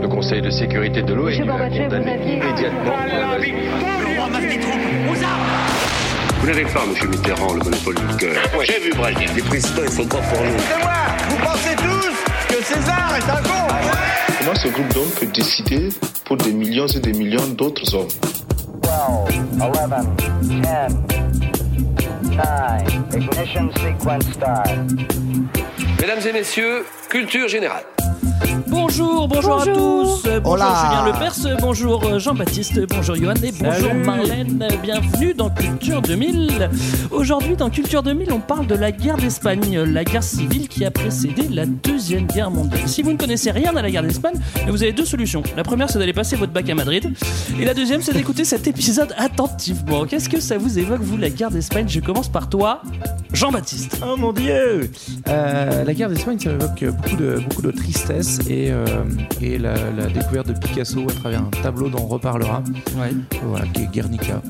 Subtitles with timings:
[0.00, 2.96] Le Conseil de sécurité de l'ONU a condamné immédiatement.
[6.40, 7.10] Vous n'avez pas, M.
[7.10, 8.36] Mitterrand, le monopole du cœur.
[8.64, 9.28] J'ai vu Brazil.
[9.36, 10.58] Les présidents, ils sont pas pour nous.
[10.58, 10.92] C'est moi
[11.28, 12.14] Vous pensez tous
[12.48, 13.68] que César est un con
[14.40, 15.88] Comment ce groupe d'hommes peut décider
[16.24, 18.08] pour des millions et des millions d'autres hommes?
[18.82, 18.90] 12,
[19.60, 19.70] 11,
[20.42, 20.92] 10, 9,
[23.14, 25.67] ignition sequence start.
[26.00, 27.82] Mesdames et messieurs, culture générale.
[28.66, 29.74] Bonjour, bonjour, à tous.
[29.74, 30.84] Bonjour Hola.
[30.84, 34.66] Julien Lepers, bonjour euh, Jean-Baptiste, bonjour Johan et bonjour Marlène.
[34.82, 36.68] Bienvenue dans Culture 2000.
[37.10, 40.90] Aujourd'hui dans Culture 2000, on parle de la guerre d'Espagne, la guerre civile qui a
[40.90, 42.86] précédé la Deuxième Guerre mondiale.
[42.86, 44.34] Si vous ne connaissez rien à la guerre d'Espagne,
[44.68, 45.42] vous avez deux solutions.
[45.56, 47.10] La première, c'est d'aller passer votre bac à Madrid.
[47.60, 50.04] Et la deuxième, c'est d'écouter cet épisode attentivement.
[50.04, 51.86] Qu'est-ce que ça vous évoque, vous, la guerre d'Espagne?
[51.88, 52.82] Je commence par toi,
[53.32, 54.00] Jean-Baptiste.
[54.06, 54.90] Oh mon dieu
[55.28, 58.17] Euh, La guerre d'Espagne, ça m'évoque beaucoup de, beaucoup de tristesse
[58.48, 58.84] et, euh,
[59.40, 62.62] et la, la découverte de Picasso à travers un tableau dont on reparlera,
[62.98, 63.10] Ouais,
[63.44, 64.42] voilà, qui est Guernica.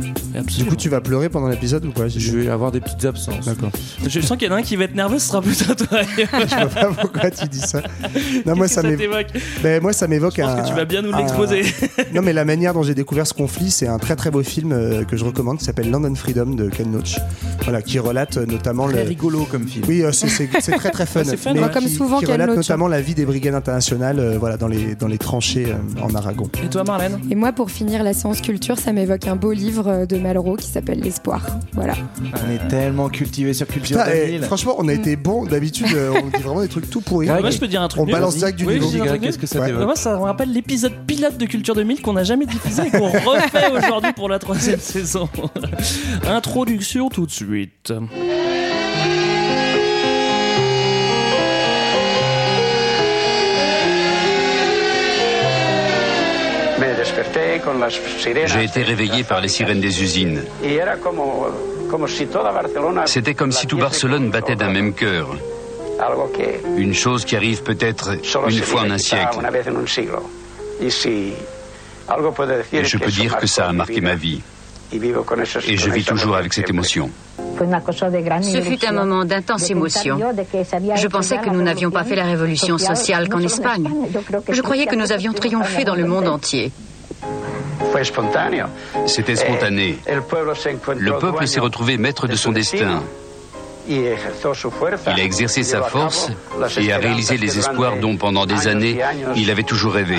[0.56, 3.46] Du coup, tu vas pleurer pendant l'épisode ou pas Je vais avoir des petites absences.
[3.46, 3.70] D'accord.
[4.06, 6.00] Je sens qu'il y en a un qui va être nerveux, ce sera plutôt toi.
[6.16, 7.82] Je vois pas pourquoi tu dis ça.
[8.46, 9.26] Non, moi, ça que ça m'évoque.
[9.62, 10.62] Ben, moi, ça m'évoque Je pense un.
[10.62, 11.62] que tu vas bien nous un- l'exposer.
[12.14, 14.72] Non, mais la manière dont j'ai découvert ce conflit, c'est un très très beau film
[14.72, 17.16] euh, que je recommande qui s'appelle London Freedom de Ken Loach.
[17.64, 19.08] Voilà, qui relate euh, notamment Très le.
[19.08, 19.84] rigolo comme film.
[19.88, 21.22] Oui, c'est- c'est c'est très très fun.
[21.24, 21.68] c'est fun, mais ouais.
[21.68, 24.56] qui, Comme souvent, qui Ken relate Loach, notamment la vie des brigades internationales euh, voilà,
[24.56, 26.48] dans, les, dans les tranchées euh, en Aragon.
[26.64, 27.18] Et toi, Marlène?
[27.30, 30.56] Et moi, pour finir la séance culture, ça m'évoque un beau livre euh, de Malraux
[30.56, 31.44] qui s'appelle L'Espoir.
[31.72, 31.94] Voilà.
[32.46, 34.42] On est tellement cultivé sur Culture Putain, eh, 2000.
[34.42, 35.44] franchement, on a été bon.
[35.44, 37.30] D'habitude, euh, on dit vraiment des trucs tout pourris.
[37.30, 38.02] Ouais, Moi, je peux dire un truc.
[38.02, 39.04] On balance direct du Oui, niveau.
[39.20, 39.72] Qu'est-ce que ça Ouais.
[39.72, 43.08] Moi, ça me rappelle l'épisode pilote de Culture 2000 qu'on n'a jamais diffusé et qu'on
[43.08, 45.28] refait aujourd'hui pour la troisième saison.
[46.26, 47.92] Introduction tout de suite.
[58.46, 60.42] J'ai été réveillé par les sirènes des usines.
[63.06, 65.28] C'était comme si tout Barcelone battait d'un même cœur.
[66.76, 68.10] Une chose qui arrive peut-être
[68.48, 69.38] une fois en un siècle.
[72.72, 74.40] Et je peux dire que ça a marqué ma vie.
[74.92, 77.10] Et je vis toujours avec cette émotion.
[77.58, 80.18] Ce fut un moment d'intense émotion.
[80.96, 83.90] Je pensais que nous n'avions pas fait la révolution sociale qu'en Espagne.
[84.48, 86.72] Je croyais que nous avions triomphé dans le monde entier.
[89.06, 89.98] C'était spontané.
[90.06, 93.02] Le peuple s'est retrouvé maître de son destin.
[93.88, 94.06] Il
[95.06, 96.30] a exercé sa force
[96.78, 98.98] et a réalisé les espoirs dont pendant des années
[99.36, 100.16] il avait toujours rêvé.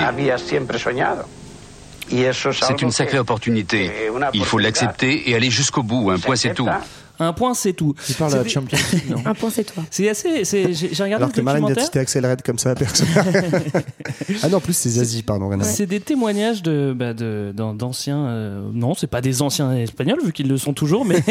[2.52, 3.90] C'est une sacrée opportunité.
[4.32, 6.10] Il faut l'accepter et aller jusqu'au bout.
[6.10, 6.68] Un point, c'est tout.
[7.20, 7.94] Un point, c'est tout.
[8.06, 9.82] Tu parles de la C'est- Champions League, non Un point, c'est toi.
[9.90, 10.44] C'est assez.
[10.44, 12.74] c'est- J'ai j'ai regardé Alors que le Marlène vient de citer Axel Red comme ça,
[12.74, 13.06] personne.
[14.42, 15.50] ah non, en plus, c'est Zazie, pardon.
[15.52, 15.62] à.
[15.64, 18.26] C'est des témoignages de bah, d'anciens.
[18.26, 21.16] euh, non, c'est pas des anciens espagnols vu qu'ils le sont toujours, mais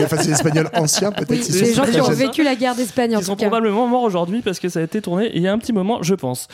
[0.00, 1.30] Enfin, c'est l'espagnol ancien, peut-être.
[1.30, 3.46] Oui, les gens qui ont vécu la guerre d'Espagne en Ils sont cas.
[3.46, 6.02] probablement morts aujourd'hui parce que ça a été tourné il y a un petit moment,
[6.02, 6.48] je pense.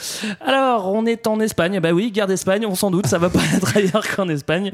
[0.45, 1.81] Alors, on est en Espagne.
[1.81, 4.71] Bah oui, guerre d'Espagne, on s'en doute, ça va pas être ailleurs qu'en Espagne.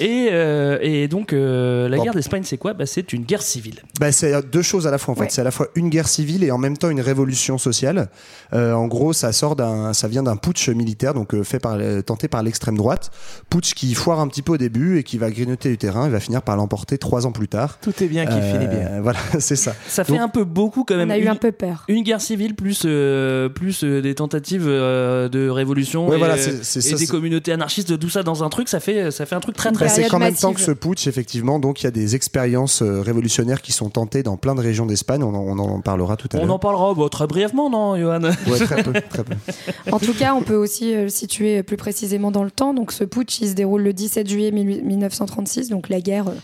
[0.00, 2.02] Et, euh, et donc, euh, la Bon.
[2.04, 3.82] guerre d'Espagne, c'est quoi bah, C'est une guerre civile.
[4.00, 5.24] Bah, c'est deux choses à la fois en fait.
[5.24, 5.28] Ouais.
[5.30, 8.08] C'est à la fois une guerre civile et en même temps une révolution sociale.
[8.54, 11.76] Euh, en gros, ça sort d'un, ça vient d'un putsch militaire donc euh, fait par,
[12.06, 13.10] tenté par l'extrême droite.
[13.50, 16.10] Putsch qui foire un petit peu au début et qui va grignoter du terrain et
[16.10, 17.78] va finir par l'emporter trois ans plus tard.
[17.82, 19.00] Tout est bien qui Euh, finit bien.
[19.02, 19.74] Voilà, c'est ça.
[19.86, 21.10] Ça fait Donc- un peu beaucoup quand même.
[21.10, 21.84] On a eu Une- un peu peur.
[21.88, 26.38] Une guerre civile plus euh, plus euh, des tentatives euh, de révolution Ouais, et, voilà,
[26.38, 29.10] c'est- c'est et ça, des c'est- communautés anarchistes tout ça dans un truc ça fait
[29.10, 31.58] ça fait un truc très très Bah, c'est qu'en même temps que ce putsch, effectivement,
[31.58, 34.86] donc il y a des expériences euh, révolutionnaires qui sont tentées dans plein de régions
[34.86, 35.22] d'Espagne.
[35.22, 36.54] On, en- on en parlera tout à on l'heure.
[36.54, 38.20] en parlera bah, très brièvement non Johan?
[38.22, 39.34] Ouais, très peu, très peu.
[39.92, 42.74] En tout cas, on peut aussi euh, le situer plus précisément dans le temps.
[42.74, 45.68] Donc, ce putsch, il se déroule le 17 juillet 1936.
[45.68, 46.34] Donc, la guerre, euh,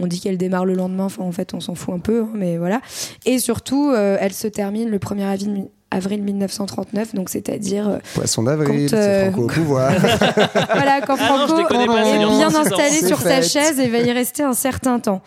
[0.00, 1.04] on dit qu'elle démarre le lendemain.
[1.04, 2.80] Enfin, en fait, on s'en fout un peu, hein, mais voilà.
[3.26, 7.14] Et surtout, euh, elle se termine le 1er avril, avril 1939.
[7.14, 9.92] Donc, c'est-à-dire, euh, Poisson d'avril, c'est euh, Franco au pouvoir.
[9.98, 14.12] voilà, quand Ah non, Franco pas, est bien installé sur sa chaise et va y
[14.12, 15.22] rester un certain temps.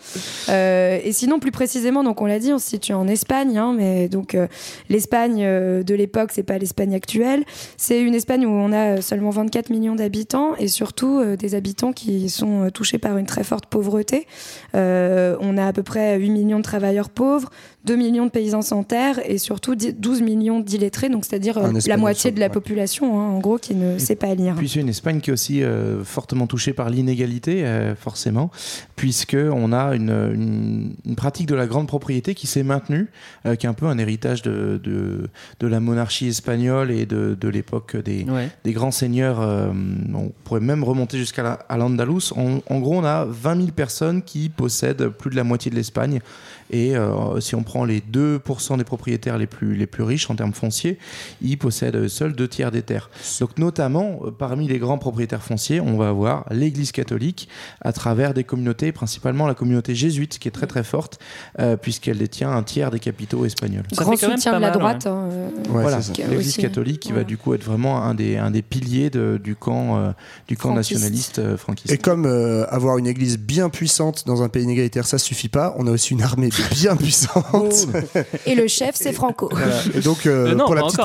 [0.48, 3.74] Euh, et sinon, plus précisément, donc on l'a dit, on se situe en Espagne, hein,
[3.76, 4.46] mais donc euh,
[4.88, 7.44] l'Espagne euh, de l'époque, c'est pas l'Espagne actuelle.
[7.76, 11.92] C'est une Espagne où on a seulement 24 millions d'habitants et surtout euh, des habitants
[11.92, 14.26] qui sont touchés par une très forte pauvreté.
[14.74, 17.50] Euh, on a à peu près 8 millions de travailleurs pauvres,
[17.88, 21.96] 2 millions de paysans sans terre et surtout 10 12 millions d'illettrés, donc c'est-à-dire la
[21.96, 24.54] moitié de la population, hein, en gros, qui ne sait pas lire.
[24.56, 25.62] Puis c'est une Espagne qui est aussi
[26.04, 27.64] fortement touchée par l'inégalité,
[27.98, 28.50] forcément,
[28.96, 33.08] puisque on a une, une, pratique de la grande propriété qui s'est maintenue,
[33.58, 35.28] qui est un peu un héritage de, de,
[35.60, 38.26] de la monarchie espagnole et de, de l'époque des,
[38.64, 39.40] des, grands seigneurs.
[39.40, 42.32] on pourrait même remonter jusqu'à l'Andalous.
[42.36, 45.76] En, en gros, on a 20 000 personnes qui possèdent plus de la moitié de
[45.76, 46.20] l'Espagne.
[46.70, 50.34] Et euh, si on prend les 2% des propriétaires les plus, les plus riches en
[50.34, 50.98] termes fonciers,
[51.40, 53.10] ils possèdent seuls deux tiers des terres.
[53.40, 57.48] Donc notamment, euh, parmi les grands propriétaires fonciers, on va avoir l'Église catholique
[57.80, 61.18] à travers des communautés, principalement la communauté jésuite, qui est très très forte,
[61.58, 63.84] euh, puisqu'elle détient un tiers des capitaux espagnols.
[63.92, 65.06] Ça Grand soutien de la droite.
[65.06, 65.28] Hein,
[65.68, 66.00] voilà,
[66.30, 69.56] l'Église catholique qui va du coup être vraiment un des, un des piliers de, du
[69.56, 70.14] camp,
[70.46, 71.92] du camp nationaliste franquiste.
[71.92, 75.86] Et comme avoir une Église bien puissante dans un pays inégalitaire, ça suffit pas, on
[75.86, 77.88] a aussi une armée bien puissante.
[78.46, 79.50] Et le chef, c'est Franco.
[79.94, 81.00] Et donc, euh, pour, la petite,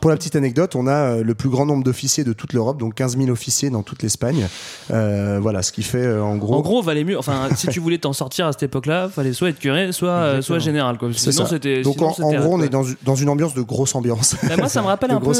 [0.00, 2.78] pour la petite anecdote, on a euh, le plus grand nombre d'officiers de toute l'Europe,
[2.78, 4.48] donc 15 000 officiers dans toute l'Espagne.
[4.90, 6.54] Euh, voilà, ce qui fait en gros.
[6.54, 7.18] En gros, valait mieux.
[7.18, 10.58] Enfin, si tu voulais t'en sortir à cette époque-là, fallait soit être curé, soit, soit
[10.58, 10.98] général.
[10.98, 11.10] Quoi.
[11.14, 11.82] Sinon, c'était.
[11.82, 14.36] Donc, en, gros, on est dans, dans, une ambiance de grosse ambiance.
[14.48, 15.32] Bah, moi, ça me rappelle un peu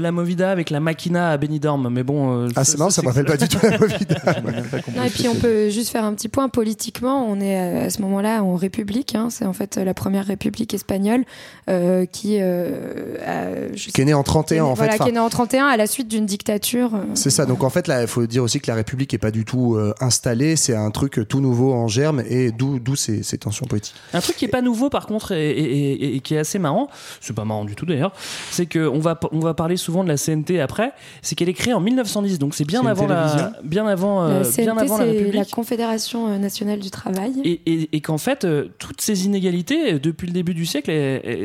[0.00, 1.88] la Movida avec la Machina à Benidorm.
[1.90, 2.48] Mais bon.
[2.56, 5.06] ah, c'est marrant, ça me rappelle pas du tout la Movida.
[5.06, 7.26] et puis, on peut juste faire un petit point politiquement.
[7.28, 8.81] On est à ce moment-là en République
[9.14, 9.28] Hein.
[9.30, 11.24] c'est en fait la première république espagnole
[11.68, 14.98] euh, qui, euh, qui est née en 31 en fait.
[14.98, 16.94] qui est née en 31 à la suite d'une dictature.
[16.94, 17.04] Euh.
[17.14, 17.46] C'est ça.
[17.46, 19.78] Donc en fait, là, il faut dire aussi que la république est pas du tout
[20.00, 20.56] installée.
[20.56, 23.94] C'est un truc tout nouveau en germe et d'où d'où ces, ces, tensions politiques.
[24.12, 26.88] Un truc qui est pas nouveau par contre et, qui est assez marrant.
[27.20, 28.12] C'est pas marrant du tout d'ailleurs.
[28.50, 30.92] C'est que on va on va parler souvent de la CNT après.
[31.22, 32.38] C'est qu'elle est créée en 1910.
[32.38, 35.34] Donc c'est bien, avant la bien avant la CNT, bien avant la République.
[35.34, 37.32] La Confédération nationale du travail.
[37.44, 38.46] Et, et qu'en fait
[38.78, 40.90] toutes ces inégalités, depuis le début du siècle,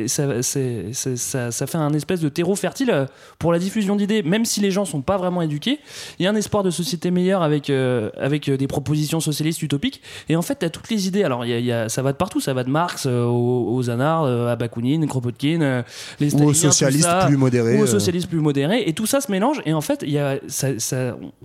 [0.07, 3.07] ça, ça, fait un espèce de terreau fertile
[3.39, 5.79] pour la diffusion d'idées, même si les gens sont pas vraiment éduqués.
[6.19, 10.01] Il y a un espoir de société meilleure avec, euh, avec des propositions socialistes utopiques.
[10.29, 11.23] Et en fait, tu as toutes les idées.
[11.23, 12.39] Alors, il y a, ça va de partout.
[12.39, 15.83] Ça va de Marx euh, aux, aux Anards, euh, à Bakounine, Kropotkin,
[16.19, 17.77] les ou aux socialistes plus modérés.
[17.77, 18.83] Ou aux socialistes plus modérés.
[18.87, 19.61] Et tout ça se mélange.
[19.65, 20.37] Et en fait, il y a,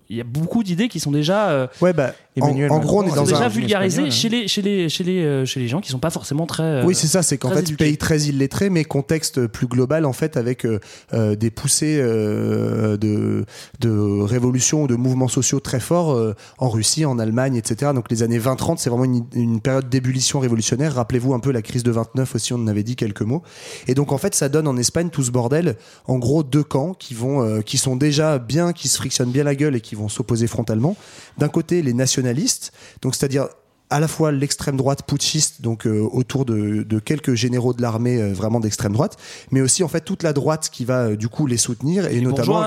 [0.09, 1.69] il y a beaucoup d'idées qui sont déjà.
[1.81, 5.23] ouais, bah, en, gros, on est dans déjà vulgarisé chez les, chez, les, chez, les,
[5.23, 6.63] euh, chez les gens qui sont pas forcément très.
[6.63, 7.85] Euh, oui, c'est ça, c'est qu'en fait, éduqués.
[7.85, 13.45] pays très illettré, mais contexte plus global, en fait, avec euh, des poussées de,
[13.81, 17.93] de révolutions ou de mouvements sociaux très forts en Russie, en Allemagne, etc.
[17.95, 20.95] Donc les années 20-30, c'est vraiment une, une, période d'ébullition révolutionnaire.
[20.95, 23.43] Rappelez-vous un peu la crise de 29 aussi, on en avait dit quelques mots.
[23.89, 25.77] Et donc, en fait, ça donne en Espagne tout ce bordel,
[26.07, 29.55] en gros, deux camps qui, vont, qui sont déjà bien, qui se frictionnent bien la
[29.55, 30.97] gueule et qui vont s'opposer frontalement.
[31.39, 33.49] D'un côté, les nationalistes donc c'est-à-dire
[33.93, 38.33] à la fois l'extrême droite putschiste, donc euh, autour de, quelques généraux de l'armée euh,
[38.33, 39.19] vraiment d'extrême droite,
[39.51, 42.23] mais aussi en fait toute la droite qui va euh, du coup les soutenir et
[42.23, 42.65] notamment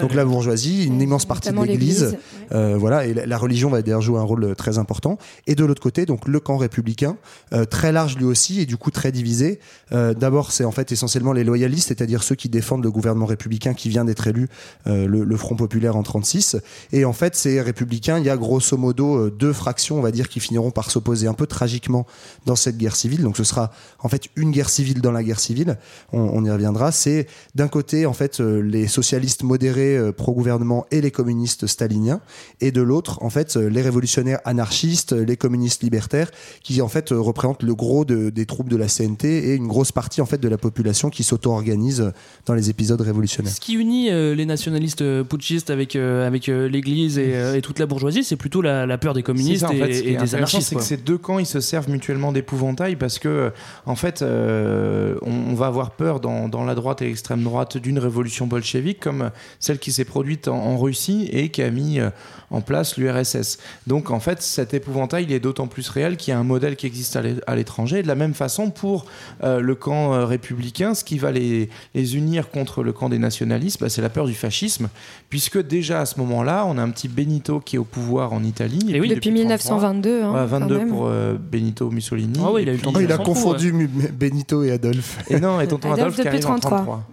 [0.00, 2.18] donc la bourgeoisie, une immense partie de l'Église,
[2.50, 5.18] voilà, et la, religion va d'ailleurs jouer un rôle très important.
[5.46, 7.16] Et de l'autre côté, donc le camp républicain,
[7.70, 9.60] très large lui aussi et du coup très divisé.
[9.90, 13.88] D'abord, c'est en fait essentiellement les loyalistes, c'est-à-dire ceux qui défendent le gouvernement républicain qui
[13.88, 14.48] vient d'être élu,
[14.86, 16.56] le, le, Front populaire en 36.
[16.92, 20.28] Et en fait, ces républicains, il y a grosso modo deux fractions, on va dire,
[20.28, 22.06] qui finiront par s'opposer un peu tragiquement
[22.44, 23.22] dans cette guerre civile.
[23.22, 23.70] Donc ce sera
[24.00, 25.78] en fait une guerre civile dans la guerre civile.
[26.12, 26.92] On, y reviendra.
[26.92, 32.20] C'est d'un côté en fait euh, les socialistes modérés euh, pro-gouvernement et les communistes staliniens,
[32.60, 36.30] et de l'autre en fait euh, les révolutionnaires anarchistes, les communistes libertaires,
[36.62, 40.20] qui en fait représentent le gros des troupes de la CNT et une grosse partie
[40.20, 42.12] en fait de la population qui s'auto-organise
[42.46, 43.52] dans les épisodes révolutionnaires.
[43.52, 48.62] Ce qui unit les nationalistes putschistes avec avec l'Église et, toute la bourgeoisie, c'est plutôt
[48.62, 51.90] la, peur des communistes et, des anarchistes c'est que ces deux camps, ils se servent
[51.90, 53.52] mutuellement d'épouvantail parce que,
[53.84, 58.46] en fait, euh, on, va avoir peur dans, la droite et l'extrême droite d'une révolution
[58.46, 62.10] bolchevique comme celle qui s'est produite en, Russie et qui a mis euh,
[62.50, 63.58] en place l'URSS.
[63.86, 66.76] Donc, en fait, cet épouvantail, il est d'autant plus réel qu'il y a un modèle
[66.76, 68.02] qui existe à l'étranger.
[68.02, 69.06] De la même façon, pour
[69.42, 73.88] euh, le camp républicain, ce qui va les, unir contre le camp des nationalistes, bah,
[73.88, 74.88] c'est la peur du fascisme,
[75.28, 78.42] puisque déjà à ce moment-là, on a un petit Benito qui est au pouvoir en
[78.42, 78.94] Italie.
[78.94, 80.22] Et, oui, depuis, 1922.
[80.46, 82.38] 22 pour euh, Benito Mussolini.
[82.42, 83.72] Ah oui, il a eu le temps Il a confondu
[84.12, 85.18] Benito et Adolphe.
[85.30, 87.04] Et non, et tonton Adolphe, qui arrive en 33.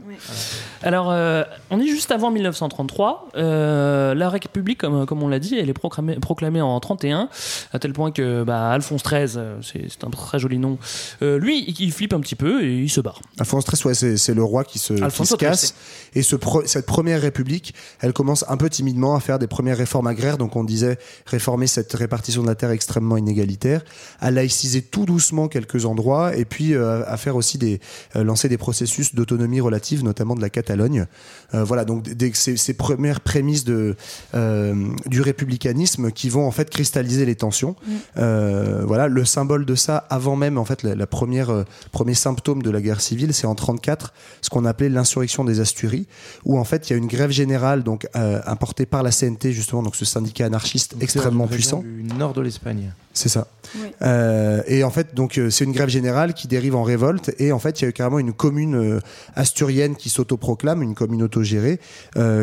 [0.84, 3.30] Alors, euh, on est juste avant 1933.
[3.36, 7.30] Euh, la République, comme, comme on l'a dit, elle est proclamée, proclamée en 31,
[7.72, 10.78] à tel point que bah, Alphonse XIII, c'est un très joli nom,
[11.22, 13.22] lui, il, flippe un petit peu et il se barre.
[13.40, 15.76] Alphonse XIII, ouais, c'est le roi qui se, qui se casse.
[16.16, 20.08] Et ce cette première République, elle commence un peu timidement à faire des premières réformes
[20.08, 20.38] agraires.
[20.38, 23.84] Donc, on disait réformer cette répartition de la terre extrêmement inégalitaire,
[24.20, 27.80] à laïciser tout doucement quelques endroits et puis à faire aussi des,
[28.16, 31.08] lancer des processus d'autonomie relative, notamment de la Catalogne.
[31.54, 33.96] Euh, voilà, donc ces, ces, premières prémices de,
[34.34, 34.76] euh,
[35.14, 37.76] du républicanisme qui vont en fait cristalliser les tensions.
[37.86, 37.92] Mm.
[38.18, 42.70] Euh, voilà, le symbole de ça, avant même en fait la, première premier symptôme de
[42.72, 46.08] la guerre civile, c'est en 34, ce qu'on appelait l'insurrection des Asturies,
[46.46, 49.84] où en fait il y a une grève générale donc importée par la CNT justement,
[49.84, 51.84] donc ce syndicat anarchiste extrêmement puissant.
[51.84, 52.92] Du nord de l'Espagne.
[53.14, 53.48] C'est ça.
[54.02, 57.34] Euh, et en fait, donc euh, c'est une grève générale qui dérive en révolte.
[57.40, 59.00] Et en fait, il y a eu carrément une commune euh,
[59.36, 61.80] asturienne qui s'autoproclame, une commune autogérée,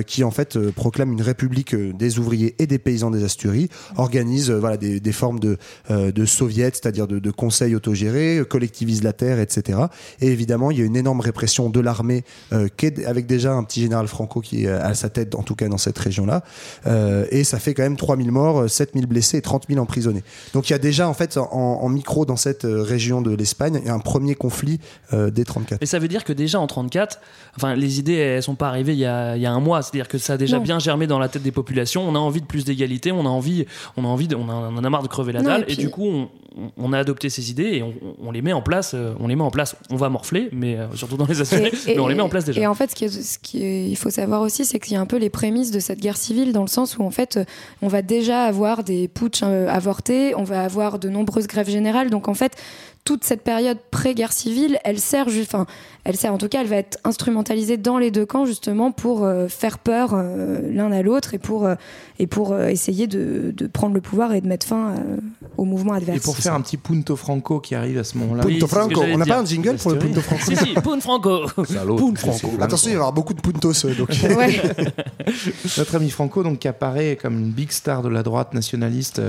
[0.07, 5.13] qui en fait proclame une république des ouvriers et des paysans des Asturies, organise des,
[5.13, 5.59] formes de
[5.89, 9.79] de soviets, c'est-à-dire de, de, conseils autogérés, collectivise la terre, etc.
[10.21, 14.09] Et évidemment, il y a une énorme répression de l'armée, avec déjà un petit général
[14.09, 16.43] Franco qui est à sa tête, en tout cas dans cette région-là.
[17.31, 20.25] et ça fait quand même 3000 morts, 7000 blessés et 30 000 emprisonnés.
[20.53, 23.83] Donc il y a déjà en fait en, micro dans cette euh, région de l'Espagne
[23.87, 24.81] un premier conflit
[25.13, 25.83] euh, dès 34.
[25.83, 27.21] Et ça veut dire que déjà en 34,
[27.57, 29.83] enfin les idées elles sont pas arrivées il y a, il y a un mois,
[29.83, 32.09] c'est-à-dire que ça a déjà bien germé dans la tête des populations.
[32.09, 33.67] On a envie de plus d'égalité, on a envie,
[33.99, 36.07] on a envie, de, on, en a marre de crever la dalle et, du coup
[36.07, 36.29] on,
[36.79, 37.85] on, a adopté ces idées et
[38.23, 38.93] on, les met en place.
[38.95, 39.77] Euh, on les met en place.
[39.91, 42.63] On va morfler, mais surtout dans les assurés, mais on les met en place déjà.
[42.63, 45.01] Et en fait, ce qu'il ce qui il faut savoir aussi, c'est qu'il y a
[45.01, 47.39] un peu les prémices de cette guerre civile dans le sens où en fait,
[47.83, 52.11] on va déjà avoir des putsch avortés, on va avoir de nombreuses grèves générales.
[52.11, 52.57] Donc en fait,
[53.05, 55.67] toute cette période pré-guerre civile, elle sert, enfin,
[56.05, 59.25] elle sert en tout cas, elle va être instrumentalisée dans les deux camps justement pour
[59.25, 61.75] euh, faire peur euh, l'un à l'autre et pour euh,
[62.19, 64.95] et pour essayer de, de, prendre le pouvoir et de mettre fin
[65.57, 66.19] au mouvement adverse.
[66.19, 68.43] Et pour faire un petit punto franco qui arrive à ce moment-là.
[68.43, 70.43] Punto franco, on n'a pas un jingle pour le punto franco.
[70.45, 71.47] si si, punto franco.
[71.57, 72.51] punto franco.
[72.61, 74.11] Attention, il va y avoir beaucoup de puntos donc.
[75.79, 79.23] Notre ami Franco donc qui apparaît comme une big star de la droite nationaliste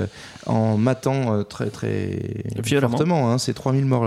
[0.45, 2.19] en matant très très
[2.81, 4.06] fortement hein, 3000 morts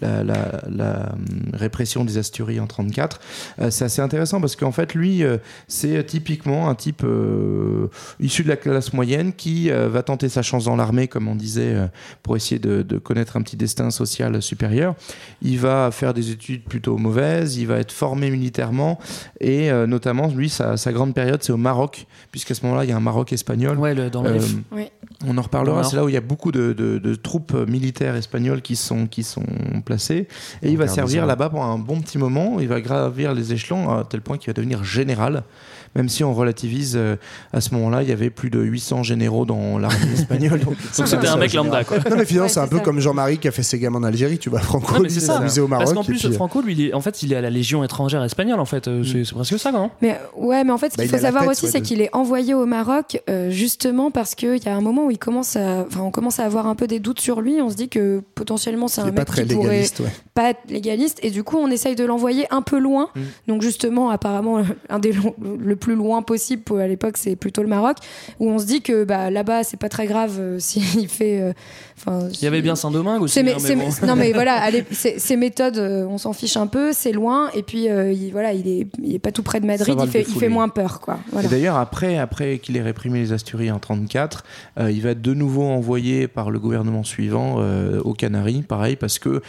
[0.00, 3.20] la, la, hum, répression des Asturies en 34.
[3.60, 5.38] Euh, c'est assez intéressant parce qu'en fait, lui, euh,
[5.68, 7.88] c'est typiquement un type euh,
[8.18, 11.76] issu de la classe moyenne qui va tenter sa chance dans l'armée, comme on disait,
[12.22, 14.94] pour essayer de, connaître un petit destin social supérieur.
[15.42, 18.98] Il va faire des études plutôt mauvaises, il va être formé militairement
[19.40, 22.96] et notamment, lui, sa, grande période, c'est au Maroc, puisqu'à ce moment-là, il y a
[22.96, 23.78] un Maroc espagnol.
[23.78, 24.38] Ouais, dans le
[25.26, 28.62] On en reparlera, c'est là où il y a beaucoup de, de troupes militaires espagnoles
[28.62, 29.44] qui sont qui sont
[29.84, 30.28] placés.
[30.62, 32.60] Et il va servir là-bas pour un bon petit moment.
[32.60, 35.44] Il va gravir les échelons à tel point qu'il va devenir général
[35.96, 37.16] même si on relativise, euh,
[37.52, 40.60] à ce moment-là, il y avait plus de 800 généraux dans l'armée espagnole.
[40.60, 41.98] donc c'était un mec lambda, quoi.
[41.98, 44.38] Non, mais finalement, c'est un peu comme Jean-Marie qui a fait ses gamins en Algérie,
[44.38, 44.60] tu vois.
[44.60, 45.86] Franco, il s'est au Maroc.
[45.86, 46.32] Parce qu'en plus, puis...
[46.32, 48.86] Franco, lui, il est, en fait, il est à la Légion étrangère espagnole, en fait.
[48.86, 49.02] Euh.
[49.02, 49.90] C'est presque ça, non?
[50.00, 52.54] Mais ouais, mais en fait, ce bah, qu'il faut savoir aussi, c'est qu'il est envoyé
[52.54, 56.00] au Maroc euh, justement parce qu'il y a un moment où il commence à, enfin,
[56.00, 57.60] on commence à avoir un peu des doutes sur lui.
[57.60, 59.84] On se dit que potentiellement, c'est un mec qui pourrait
[60.34, 63.08] pas être légaliste, et du coup, on essaye de l'envoyer un peu loin.
[63.14, 63.20] Mm.
[63.48, 65.12] Donc justement, apparemment, un des
[65.58, 66.62] le plus loin possible.
[66.80, 67.96] À l'époque c'est plutôt le Maroc
[68.38, 71.52] où on se dit que bah, là-bas c'est pas très grave euh, s'il fait euh,
[72.32, 76.32] il y avait bien Saint-Domingue aussi hein, non mais voilà ces méthodes euh, on s'en
[76.32, 79.42] fiche un peu c'est loin et puis il, voilà il est, il est pas tout
[79.42, 81.18] près de Madrid il fait, il fait moins peur quoi.
[81.42, 84.44] Et d'ailleurs après après qu'il ait réprimé les Asturies en 34
[84.78, 87.58] il va être de nouveau envoyé par le gouvernement suivant
[88.04, 88.62] aux Canaries.
[88.62, 89.42] Pareil parce que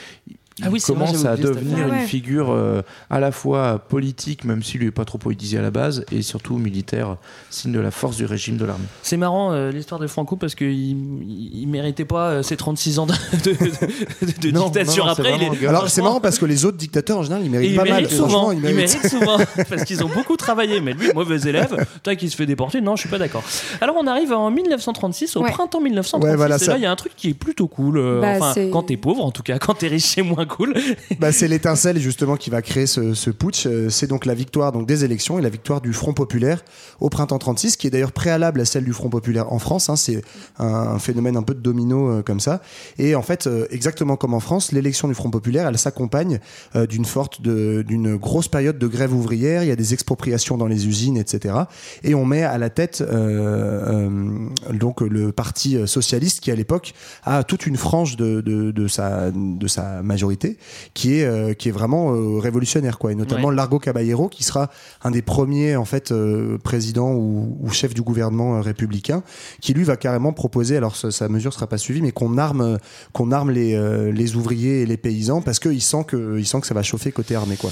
[0.62, 4.91] ah oui, commence à devenir une figure euh, à la fois politique, même s'il n'est
[4.91, 7.17] pas trop politisé à la base, et surtout militaire,
[7.50, 8.86] signe de la force du régime de l'armée.
[9.01, 13.05] C'est marrant euh, l'histoire de Franco parce qu'il ne méritait pas euh, ses 36 ans
[13.05, 13.13] de,
[14.41, 15.34] de, dictature après.
[15.65, 18.10] Alors c'est marrant parce que les autres dictateurs en général ils méritent pas mal.
[18.10, 19.08] Souvent, ils, méritent...
[19.08, 19.38] souvent
[19.70, 22.98] parce qu'ils ont beaucoup travaillé, mais lui, mauvais élève, toi qui se fait déporter, non,
[22.98, 23.43] je suis pas d'accord.
[23.79, 26.96] Alors on arrive en 1936, au printemps 1936, ouais, et là il y a un
[26.98, 28.20] truc qui est plutôt cool.
[28.20, 30.74] Bah, enfin, quand t'es pauvre, en tout cas, quand t'es riche, c'est cool.
[31.19, 33.65] bah, c'est l'étincelle justement qui va créer ce, putsch.
[33.65, 36.63] Euh, c'est donc la victoire donc des élections et la victoire du Front populaire
[37.00, 39.89] au printemps 36, qui est d'ailleurs préalable à celle du Front populaire en France.
[39.89, 39.95] Hein.
[39.95, 40.21] c'est
[40.60, 42.62] un, phénomène un peu de domino euh, comme ça.
[42.98, 46.39] Et en fait, euh, exactement comme en France, l'élection du Front populaire, elle s'accompagne
[46.89, 49.63] d'une forte, d'une grosse période de grève ouvrière.
[49.63, 51.55] Il y a des expropriations dans les usines, etc.
[52.03, 53.03] Et on met à la tête
[54.71, 56.93] donc le parti socialiste qui à l'époque
[57.24, 60.30] a toute une frange de sa majorité
[60.93, 63.11] qui est qui est vraiment révolutionnaire, quoi.
[63.11, 64.69] Et notamment Largo Caballero, qui sera
[65.03, 66.13] un des premiers en fait
[66.63, 69.23] présidents ou, ou, chef du gouvernement républicain,
[69.61, 72.77] qui lui va carrément proposer, alors sa, mesure sera pas suivie, mais qu'on arme
[73.13, 76.67] qu'on arme les les ouvriers et les paysans parce qu'il sent que il sent que
[76.67, 77.71] ça va chauffer côté armée, quoi.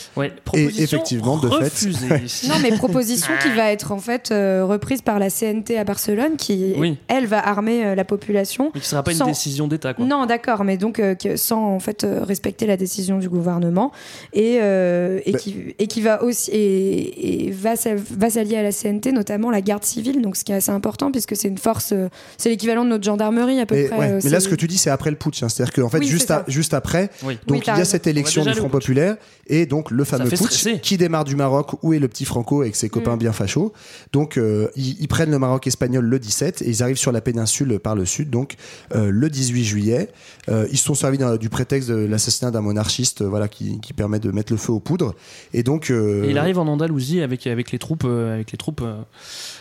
[0.54, 1.88] et effectivement, de fait.
[2.48, 6.74] non, mais proposition qui va être en fait reprise par la CNT à Barcelone, qui
[7.08, 8.72] elle va armer la population.
[8.74, 10.06] Mais qui sera pas une décision d'État, quoi.
[10.06, 11.02] Non, d'accord, mais donc
[11.36, 13.92] sans en fait respecter la décision du gouvernement
[14.34, 17.74] et, et, qui, et qui va aussi et, va,
[18.12, 21.12] va s'allier à la CNT, notamment la garde civile, donc ce qui est assez important
[21.12, 21.94] puisque c'est une force,
[22.38, 24.20] c'est l'équivalent de notre gendarmerie à peu près.
[24.24, 25.50] mais là, ce que tu dis, c'est après le putsch, hein.
[25.50, 27.10] c'est-à-dire qu'en fait, juste, juste après,
[27.48, 30.98] donc il y a cette élection du Front populaire et donc le fameux putsch qui
[30.98, 33.20] démarre du Maroc où est le petit Franco avec ses copains mm.
[33.20, 33.74] bien fachos.
[34.12, 34.40] Donc
[34.76, 38.06] ils, prennent le Maroc espagnol le 17 et ils arrivent sur la péninsule par le
[38.06, 38.56] sud, donc
[38.94, 40.10] le 18 juillet.
[40.48, 44.32] ils se sont servis du prétexte de l'assassinat d'un monarchiste, voilà, qui, qui, permet de
[44.32, 45.14] mettre le feu aux poudres.
[45.54, 48.84] Et donc, il arrive en Andalousie avec avec les troupes, avec les troupes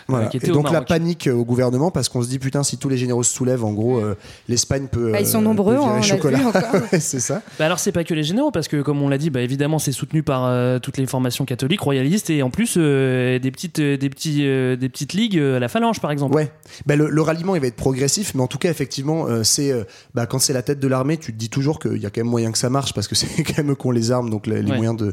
[0.08, 0.30] voilà.
[0.32, 2.96] Et donc la panique euh, au gouvernement parce qu'on se dit putain si tous les
[2.96, 4.16] généraux se soulèvent en gros euh,
[4.48, 6.38] l'Espagne peut bah, ils sont euh, nombreux hein, chocolat.
[6.98, 7.42] c'est ça.
[7.58, 9.78] Bah alors c'est pas que les généraux parce que comme on l'a dit bah évidemment
[9.78, 14.38] c'est soutenu par toutes les formations catholiques royalistes et en plus des petites des petits
[14.38, 16.34] des petites ligues à la phalange par exemple.
[16.34, 16.50] Ouais.
[16.86, 19.72] Bah, le, ralliement il va être progressif mais en tout cas effectivement c'est
[20.14, 22.22] bah, quand c'est la tête de l'armée tu te dis toujours qu'il y a quand
[22.22, 24.62] même moyen que ça marche parce que c'est quand même qu'on les armes donc les,
[24.62, 25.12] moyens de,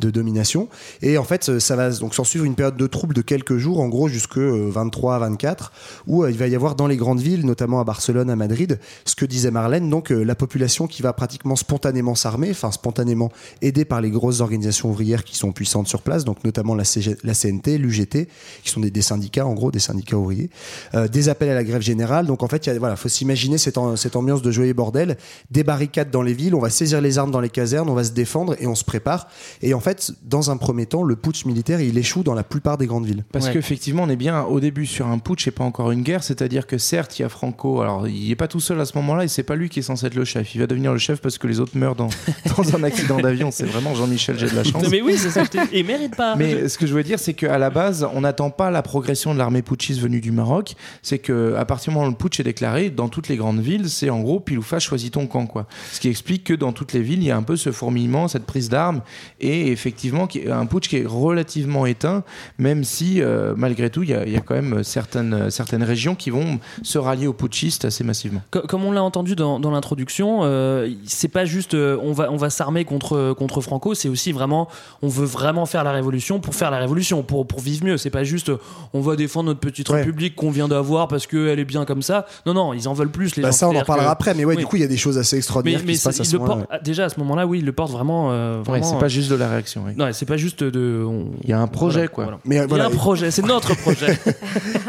[0.00, 0.68] de domination.
[1.02, 3.80] Et en fait ça va donc s'en suivre une période de troubles de quelques jours
[3.80, 5.72] en gros jusque 23 à 24,
[6.06, 8.78] où euh, il va y avoir dans les grandes villes, notamment à Barcelone, à Madrid,
[9.04, 13.30] ce que disait Marlène, donc euh, la population qui va pratiquement spontanément s'armer, enfin spontanément
[13.62, 16.84] aidée par les grosses organisations ouvrières qui sont puissantes sur place, donc notamment la,
[17.24, 18.28] la CNT, l'UGT,
[18.62, 20.50] qui sont des, syndicats, en gros, des syndicats ouvriers,
[20.94, 22.26] euh, des appels à la grève générale.
[22.26, 25.16] Donc en fait, il voilà, faut s'imaginer cette, cette ambiance de joyeux bordel,
[25.50, 28.04] des barricades dans les villes, on va saisir les armes dans les casernes, on va
[28.04, 29.28] se défendre et on se prépare.
[29.62, 32.78] Et en fait, dans un premier temps, le putsch militaire, il échoue dans la plupart
[32.78, 33.24] des grandes villes.
[33.32, 36.22] Parce qu'effectivement, on est bien au début sur un putsch et pas encore une guerre,
[36.22, 38.96] c'est-à-dire que certes, il y a Franco, alors il n'est pas tout seul à ce
[38.98, 40.54] moment-là et c'est pas lui qui est censé être le chef.
[40.54, 42.08] Il va devenir le chef parce que les autres meurent dans,
[42.56, 43.50] dans un accident d'avion.
[43.50, 44.88] C'est vraiment Jean-Michel, j'ai de la chance.
[44.90, 45.44] Mais oui, c'est ça.
[45.72, 46.36] Et mérite pas.
[46.36, 49.32] Mais ce que je veux dire, c'est qu'à la base, on n'attend pas la progression
[49.32, 50.74] de l'armée putschiste venue du Maroc.
[51.02, 53.88] C'est qu'à partir du moment où le putsch est déclaré, dans toutes les grandes villes,
[53.88, 55.46] c'est en gros pile ou face, choisis ton camp.
[55.46, 55.66] Quoi.
[55.92, 58.28] Ce qui explique que dans toutes les villes, il y a un peu ce fourmillement,
[58.28, 59.00] cette prise d'armes
[59.40, 62.24] et effectivement un putsch qui est relativement éteint,
[62.58, 65.82] même si euh, malgré tout, il y, a, il y a quand même certaines, certaines
[65.82, 68.42] régions qui vont se rallier aux putschistes assez massivement.
[68.50, 72.36] Comme on l'a entendu dans, dans l'introduction, euh, c'est pas juste euh, on va, on
[72.36, 74.68] va s'armer contre, contre Franco, c'est aussi vraiment
[75.02, 77.96] on veut vraiment faire la révolution pour faire la révolution, pour, pour vivre mieux.
[77.96, 78.50] C'est pas juste
[78.92, 82.26] on va défendre notre petite république qu'on vient d'avoir parce qu'elle est bien comme ça.
[82.46, 83.36] Non, non, ils en veulent plus.
[83.36, 84.96] Les bah ça, on en parlera après, mais ouais, du coup, il y a des
[84.96, 87.58] choses assez extraordinaires mais, qui se passent à ce moment Déjà à ce moment-là, oui,
[87.58, 88.32] il le porte vraiment.
[88.64, 89.84] c'est pas juste de la réaction.
[89.96, 91.06] Non, c'est pas juste de.
[91.44, 92.38] Il y a un projet, quoi.
[92.44, 94.18] Mais, il y a un projet, c'est notre projet.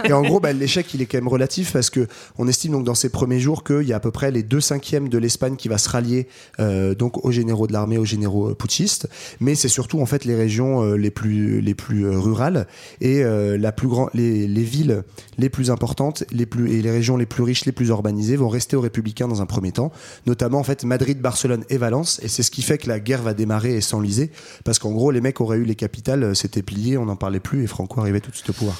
[0.03, 2.83] et en gros, bah, l'échec, il est quand même relatif parce que on estime donc
[2.83, 5.55] dans ces premiers jours qu'il y a à peu près les deux cinquièmes de l'Espagne
[5.55, 6.27] qui va se rallier
[6.59, 9.09] euh, donc aux généraux de l'armée, aux généraux euh, putschistes.
[9.39, 12.67] Mais c'est surtout en fait les régions euh, les plus les plus rurales
[13.01, 15.03] et la plus grand, les, les villes
[15.37, 18.49] les plus importantes, les plus et les régions les plus riches, les plus urbanisées vont
[18.49, 19.91] rester aux républicains dans un premier temps,
[20.25, 22.19] notamment en fait Madrid, Barcelone et Valence.
[22.23, 24.31] Et c'est ce qui fait que la guerre va démarrer et s'enliser
[24.63, 27.63] parce qu'en gros les mecs auraient eu les capitales, c'était plié, on n'en parlait plus
[27.63, 28.79] et Franco arrivait tout de suite au pouvoir.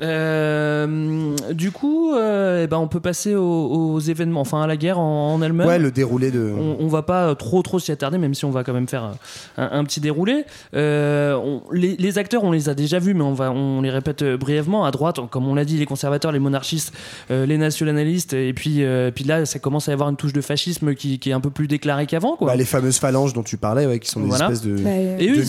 [0.00, 4.98] Euh, du coup, euh, eh ben on peut passer aux, événements, enfin à la guerre
[4.98, 5.66] en, elle-même.
[5.66, 6.52] Ouais, le déroulé de.
[6.80, 9.14] On, va pas trop trop s'y attarder, même si on va quand même faire
[9.56, 10.44] un, petit déroulé.
[10.74, 14.84] Euh, les, acteurs, on les a déjà vus, mais on va on les répète brièvement.
[14.84, 16.92] À droite, comme on l'a dit, les conservateurs, les monarchistes,
[17.30, 18.82] les nationalistes, et puis
[19.14, 21.50] puis là, ça commence à y avoir une touche de fascisme qui, est un peu
[21.50, 22.36] plus déclarée qu'avant.
[22.40, 24.90] Bah, les fameuses phalanges dont tu parlais, ouais, qui sont des espèces de, bah,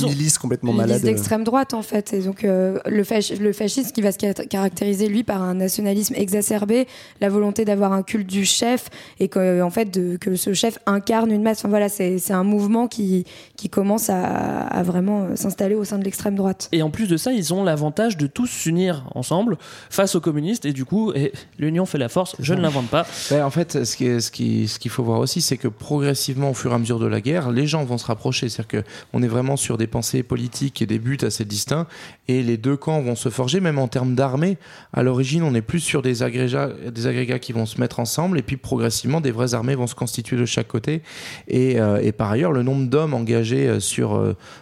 [0.07, 1.01] milices complètement malades.
[1.01, 4.17] d'extrême droite en fait, et donc le, le fascisme qui va se
[4.49, 6.87] caractérisé lui par un nationalisme exacerbé,
[7.21, 10.79] la volonté d'avoir un culte du chef et que en fait de, que ce chef
[10.85, 11.59] incarne une masse.
[11.59, 16.03] Enfin voilà, c'est un mouvement qui qui commence à, vraiment euh, s'installer au sein de
[16.03, 16.69] l'extrême droite.
[16.71, 19.57] Et en plus de ça, ils ont l'avantage de tous s'unir ensemble
[19.89, 21.13] face aux communistes et du coup,
[21.57, 22.35] l'union fait la force.
[22.39, 23.05] Je ne l'invente pas.
[23.31, 26.53] en fait, ce qui ce qui ce qu'il faut voir aussi, c'est que progressivement, au
[26.53, 28.49] fur et à mesure de la guerre, les gens vont se rapprocher.
[28.49, 31.87] C'est-à-dire que on est vraiment sur des pensées politiques et des buts assez distincts
[32.27, 34.57] et les deux camps vont se forger, même en termes d'armée.
[34.93, 38.39] À l'origine, on est plus sur des agrégats, des agrégats qui vont se mettre ensemble,
[38.39, 41.01] et puis progressivement, des vraies armées vont se constituer de chaque côté.
[41.49, 44.15] Et, euh, par ailleurs, le nombre d'hommes engagés euh, sur,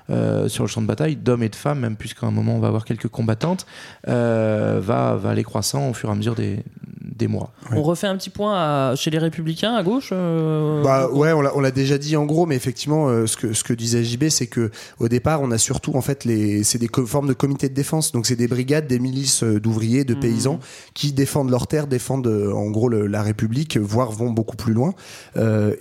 [0.09, 2.59] euh, sur le champ de bataille, d'hommes et de femmes, même puisqu'à un moment on
[2.59, 3.67] va avoir quelques combattantes,
[4.07, 6.59] va, va aller croissant au fur et à mesure des,
[7.01, 7.51] des mois.
[7.71, 10.11] On refait un petit point chez les Républicains à gauche.
[10.11, 14.03] Bah ouais, on l'a déjà dit en gros, mais effectivement, ce que ce que disait
[14.03, 17.33] JB, c'est que au départ, on a surtout en fait les c'est des formes de
[17.33, 20.19] comités de défense, donc c'est des brigades, des milices d'ouvriers, de mmh.
[20.19, 20.59] paysans
[20.93, 24.93] qui défendent leurs terres, défendent en gros la République, voire vont beaucoup plus loin.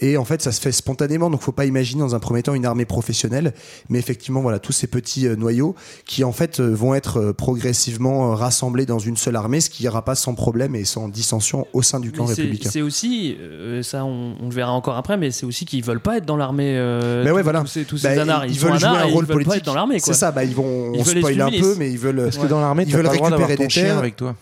[0.01, 2.55] et en fait, ça se fait spontanément, donc faut pas imaginer dans un premier temps
[2.55, 3.55] une armée professionnelle,
[3.89, 5.75] mais effectivement, voilà, tous ces petits noyaux
[6.07, 10.15] qui en fait vont être progressivement rassemblés dans une seule armée, ce qui ira pas
[10.15, 12.71] sans problème et sans dissension au sein du camp républicain.
[12.71, 16.19] C'est aussi, euh, ça on, le verra encore après, mais c'est aussi qu'ils veulent pas
[16.19, 16.77] être dans l'armée.
[16.77, 17.61] Euh, mais ouais, voilà.
[17.61, 18.15] Tous ces, tous bah,
[18.47, 19.51] ils, veulent jouer un rôle politique.
[19.51, 19.99] Pas être dans l'armée.
[19.99, 22.25] C'est ça, bah, ils vont, on spoil un peu, mais ils veulent.
[22.25, 24.37] Parce que dans l'armée, ils veulent récupérer des terres avec toi.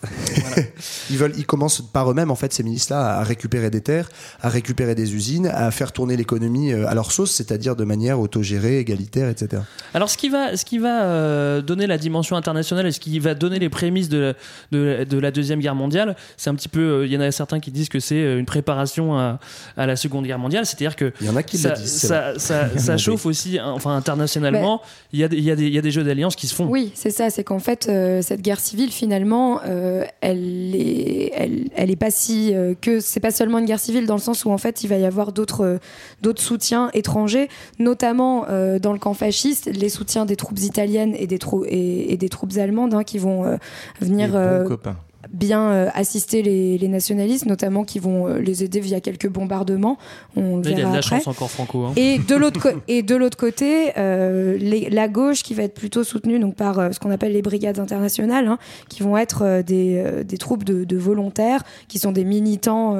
[1.09, 4.09] ils veulent, ils commencent par eux-mêmes en fait ces milices-là à récupérer des terres,
[4.41, 8.19] à récupérer des usines, à faire tourner l'économie euh, à leur sauce, c'est-à-dire de manière
[8.19, 9.61] autogérée, égalitaire, etc.
[9.93, 13.33] Alors ce qui va, ce qui va donner la dimension internationale et ce qui va
[13.33, 14.35] donner les prémices de,
[14.71, 16.79] de, de la deuxième guerre mondiale, c'est un petit peu.
[16.79, 19.39] Euh, il y en a certains qui disent que c'est euh, une préparation à,
[19.77, 22.37] à, la seconde guerre mondiale, c'est-à-dire que il y en a qui ça, disent, ça,
[22.37, 24.81] ça, ça, chauffe aussi, hein, enfin internationalement.
[25.11, 26.47] Il y, a des, il, y a des, il y a des jeux d'alliance qui
[26.47, 26.67] se font.
[26.67, 27.29] Oui, c'est ça.
[27.29, 29.59] C'est qu'en fait, euh, cette guerre civile, finalement,
[30.21, 34.13] elle est, elle, elle est pas si que c'est pas seulement une guerre civile dans
[34.13, 35.79] le sens où en fait, il va y avoir d'autres,
[36.21, 38.41] d'autres soutiens étrangers, notamment
[38.79, 42.55] dans le camp fasciste, les soutiens des troupes italiennes et des, et, et des troupes
[42.57, 43.57] allemandes hein, qui vont
[43.99, 44.35] venir
[45.31, 49.97] bien euh, assister les, nationalistes, notamment qui vont euh, les aider via quelques bombardements.
[50.35, 51.85] On il y a de la chance encore Franco.
[51.85, 51.93] Hein.
[51.95, 54.57] Et de l'autre et de l'autre côté, euh,
[54.89, 58.47] la gauche qui va être plutôt soutenue donc par ce qu'on appelle les brigades internationales,
[58.47, 58.57] hein,
[58.89, 62.95] qui vont être des, des troupes de, de, volontaires, qui sont des militants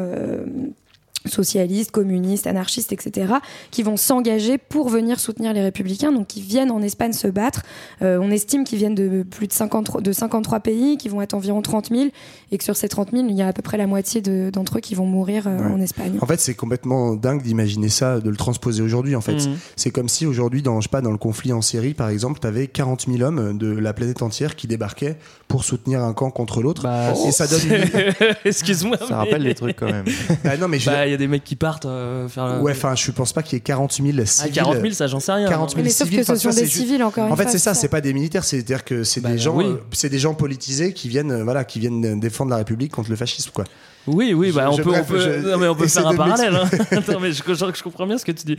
[1.25, 3.33] socialistes, communistes, anarchistes, etc.,
[3.71, 7.63] qui vont s'engager pour venir soutenir les républicains, donc qui viennent en Espagne se battre.
[8.01, 11.33] Euh, on estime qu'ils viennent de plus de, 50, de 53 pays, qui vont être
[11.33, 12.09] environ 30 000,
[12.51, 14.77] et que sur ces 30 000, il y a à peu près la moitié d'entre
[14.77, 16.17] eux qui vont mourir euh, en Espagne.
[16.21, 19.15] En fait, c'est complètement dingue d'imaginer ça, de le transposer aujourd'hui.
[19.15, 19.55] En fait, mmh.
[19.75, 22.39] c'est comme si aujourd'hui, dans, je sais pas, dans le conflit en Syrie, par exemple,
[22.39, 26.31] tu avais 40 000 hommes de la planète entière qui débarquaient pour soutenir un camp
[26.31, 26.83] contre l'autre.
[26.83, 27.59] Bah, et ça donne.
[28.45, 28.97] Excuse-moi.
[28.97, 30.05] Ça rappelle les trucs quand même.
[30.43, 32.61] bah, non, mais je bah, il y a des mecs qui partent euh, faire.
[32.61, 34.25] Ouais, enfin, je pense pas qu'il y ait 40 000 civils.
[34.39, 35.47] Ah, 40 000, ça, j'en sais rien.
[35.47, 37.31] 40 000 mais sauf civils, que ce sont des civils encore.
[37.31, 39.65] En fait, c'est ça, c'est pas des militaires, c'est-à-dire que c'est bah, des gens, oui.
[39.65, 43.09] euh, c'est des gens politisés qui viennent, euh, voilà, qui viennent défendre la République contre
[43.09, 43.65] le fascisme, quoi.
[44.13, 46.07] Oui, oui, bah, on, je, peut, bref, on peut, je, non, mais on peut faire
[46.07, 46.55] un parallèle.
[46.55, 46.69] Hein.
[46.91, 48.57] Attends, mais je, je, comprends bien ce que tu dis.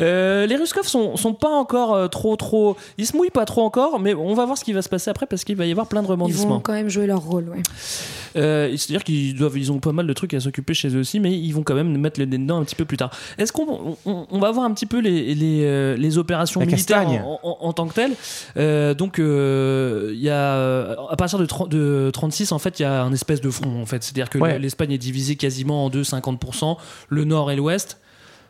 [0.00, 2.76] Euh, les Ruskov sont, sont pas encore euh, trop, trop.
[2.98, 5.10] Ils se mouillent pas trop encore, mais on va voir ce qui va se passer
[5.10, 6.44] après parce qu'il va y avoir plein de rebondissements.
[6.44, 7.62] Ils vont quand même jouer leur rôle, ouais.
[8.36, 11.20] Euh, C'est-à-dire qu'ils doivent, ils ont pas mal de trucs à s'occuper chez eux aussi,
[11.20, 13.10] mais ils vont quand même mettre le nez dedans un petit peu plus tard.
[13.38, 17.08] Est-ce qu'on on, on, va voir un petit peu les, les, les opérations La militaires
[17.08, 18.12] en, en, en, tant que telles
[18.56, 22.86] euh, Donc, il y a à partir de, 30, de 36, en fait, il y
[22.86, 23.80] a un espèce de front.
[23.80, 24.58] En fait, c'est-à-dire que Ouais.
[24.58, 26.76] l'Espagne est divisée quasiment en deux, 50%,
[27.08, 28.00] le nord et l'ouest.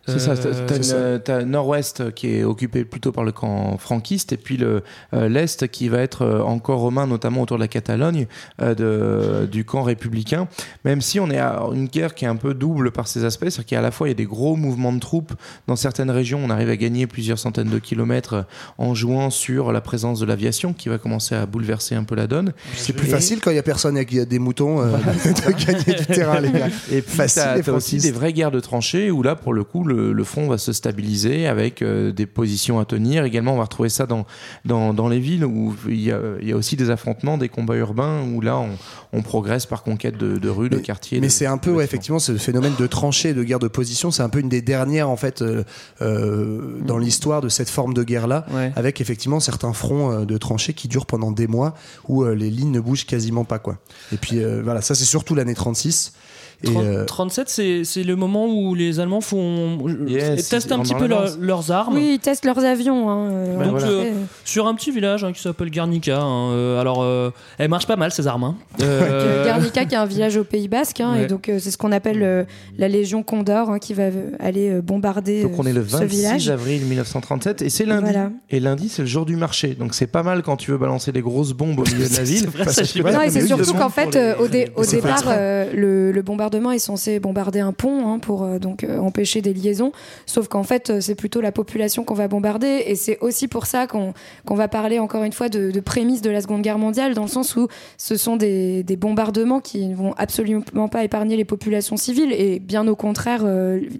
[0.06, 0.76] C'est ça, Euh, t'as
[1.16, 4.82] une- t'as nord-ouest qui est occupé plutôt par le camp franquiste et puis le
[5.14, 8.26] euh, l'est qui va être euh, encore romain, notamment autour de la Catalogne,
[8.62, 10.48] euh, de, du camp républicain.
[10.84, 13.44] Même si on est à une guerre qui est un peu double par ses aspects,
[13.48, 15.32] c'est-à-dire qu'à la fois il y a des gros mouvements de troupes
[15.66, 18.44] dans certaines régions, on arrive à gagner plusieurs centaines de kilomètres
[18.78, 22.26] en jouant sur la présence de l'aviation qui va commencer à bouleverser un peu la
[22.26, 22.52] donne.
[22.74, 24.80] C'est plus Et- facile quand il y a personne et qu'il y a des moutons
[24.80, 24.92] euh,
[25.24, 26.68] de gagner du terrain, les gars.
[26.92, 29.84] Et puis Facile, t'as aussi des vraies guerres de tranchées où là, pour le coup,
[29.84, 33.24] le, le front va se stabiliser avec euh, des positions à tenir.
[33.24, 34.26] Également, on va retrouver ça dans,
[34.64, 37.48] dans, dans les villes où il y, a, il y a aussi des affrontements, des
[37.48, 38.70] combats urbains où là, on,
[39.12, 41.20] on progresse par conquête de, de rues, de quartiers.
[41.20, 44.22] Mais c'est un peu, ouais, effectivement, ce phénomène de tranchée, de guerre de position, c'est
[44.22, 45.64] un peu une des dernières, en fait, euh,
[46.02, 48.72] euh, dans l'histoire de cette forme de guerre-là, Ouais.
[48.76, 51.74] avec effectivement certains fronts de tranchées qui durent pendant des mois,
[52.08, 53.78] où euh, les lignes ne bougent quasiment pas, quoi.
[54.12, 56.12] Et puis, euh, voilà, ça, c'est surtout l'année 36.
[56.62, 60.78] Et, 30 euh, 37, c'est c'est le moment où les Allemands font Yes, testent un
[60.80, 61.94] petit peu leur- leurs armes.
[61.96, 63.10] Oui, ils testent leurs avions.
[63.10, 64.10] hein, euh, Donc, en euh,
[64.44, 66.18] sur un petit village hein, qui s'appelle Guernica.
[66.18, 68.44] hein, euh, alors, euh, elles marchent pas mal ces armes.
[68.44, 68.54] hein.
[68.82, 71.24] Euh, Guernica, qui est un village au Pays Basque, hein, Ouais.
[71.24, 72.44] et donc euh, c'est ce qu'on appelle euh,
[72.78, 74.04] la Légion Condor hein, qui va
[74.40, 76.48] aller euh, bombarder Donc on est le euh, ce 26 village.
[76.48, 78.10] avril 1937 et c'est lundi.
[78.10, 78.30] Voilà.
[78.48, 79.74] Et lundi c'est le jour du marché.
[79.78, 82.22] Donc c'est pas mal quand tu veux balancer des grosses bombes au milieu de la
[82.24, 82.48] ville.
[82.70, 85.66] c'est surtout qu'en fait, au, départ, euh,
[86.12, 89.92] le bombardement bombardement est censé bombarder un pont hein, pour donc empêcher des liaisons.
[90.26, 92.84] Sauf qu'en fait, c'est plutôt la population qu'on va bombarder.
[92.86, 94.14] Et c'est aussi pour ça qu'on
[94.48, 97.28] va parler encore une fois de, de prémices de la Seconde Guerre mondiale, dans le
[97.28, 101.96] sens où ce sont des, des bombardements qui ne vont absolument pas épargner les populations
[101.96, 103.44] civiles et bien au contraire,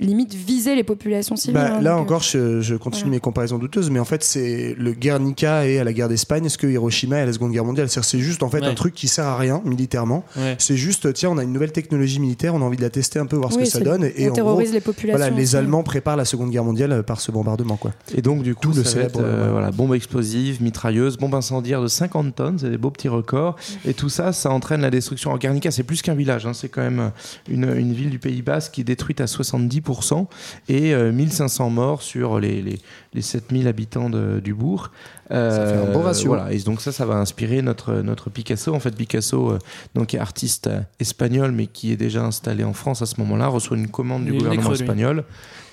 [0.01, 1.55] limite viser les populations civiles.
[1.55, 5.67] Bah, hein, là encore, je, continue mes comparaisons douteuses, mais en fait, c'est le Guernica
[5.67, 7.89] et à la guerre d'Espagne, est-ce que Hiroshima est à la Seconde Guerre mondiale?
[7.89, 10.25] C'est juste en fait un truc qui sert à rien militairement.
[10.59, 13.19] C'est juste, tiens, on a une nouvelle technologie militaire, on a envie de la tester
[13.19, 14.05] un peu, voir ce que ça donne.
[14.17, 15.19] Et on terrorise les populations.
[15.19, 17.77] Voilà, les Allemands préparent la Seconde Guerre mondiale par ce bombardement.
[17.77, 17.93] Quoi.
[18.15, 22.35] Et donc, du coup, le ça euh, voilà, bombe explosive, mitrailleuse, bombe incendiaire de 50
[22.35, 23.57] tonnes, c'est des beaux petits records.
[23.85, 25.33] Et tout ça, ça entraîne la destruction.
[25.33, 27.11] En Guernica, c'est plus qu'un village, hein, c'est quand même
[27.49, 30.27] une, une, ville du Pays Basque qui est détruite à 70%
[30.69, 32.79] et 1500 euh, morts sur les, les,
[33.15, 34.91] les 7000 habitants de, du bourg.
[35.31, 36.29] Euh, ça fait un bon ratio.
[36.29, 36.53] Voilà.
[36.53, 38.75] Et donc ça, ça va inspirer notre, notre Picasso.
[38.75, 39.59] En fait, Picasso, euh,
[39.95, 43.77] donc est artiste espagnol, mais qui est déjà installé en France à ce moment-là, reçoit
[43.77, 45.25] une commande du gouvernement espagnol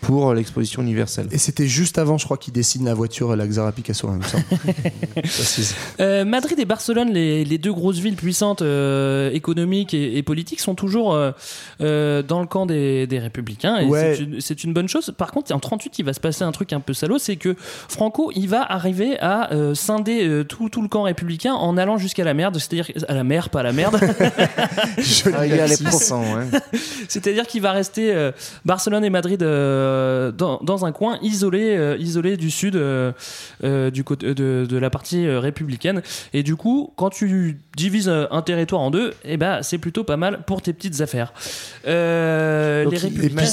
[0.04, 1.28] pour l'exposition universelle.
[1.32, 4.22] Et c'était juste avant, je crois, qu'il dessine la voiture la Xara Picasso, en même
[6.00, 10.76] euh, Madrid et Barcelone, les, les, deux grosses villes puissantes euh, économiques et, politiques, sont
[10.76, 11.14] toujours
[11.82, 13.78] euh, dans le camp des, des républicains.
[13.78, 15.14] Et c'est une, une, bonne chose.
[15.18, 17.56] Par contre, en 38, il va se passer un truc un peu salaud, c'est que
[17.88, 22.34] Franco, il va arriver à scinder tout, tout, le camp républicain en allant jusqu'à la
[22.34, 24.00] merde, c'est-à-dire à la mer, pas à la merde.
[25.34, 25.76] ah, il y a les
[27.08, 28.32] C'est-à-dire qu'il va rester
[28.66, 29.42] Barcelone et Madrid
[29.94, 33.12] euh, dans, un coin isolé, euh, isolé du sud euh,
[33.92, 36.02] du côté de, de, la partie républicaine.
[36.34, 40.04] Et du coup, quand tu divises un territoire en deux, et eh ben, c'est plutôt
[40.04, 41.34] pas mal pour tes petites affaires.
[41.86, 43.46] les républicains.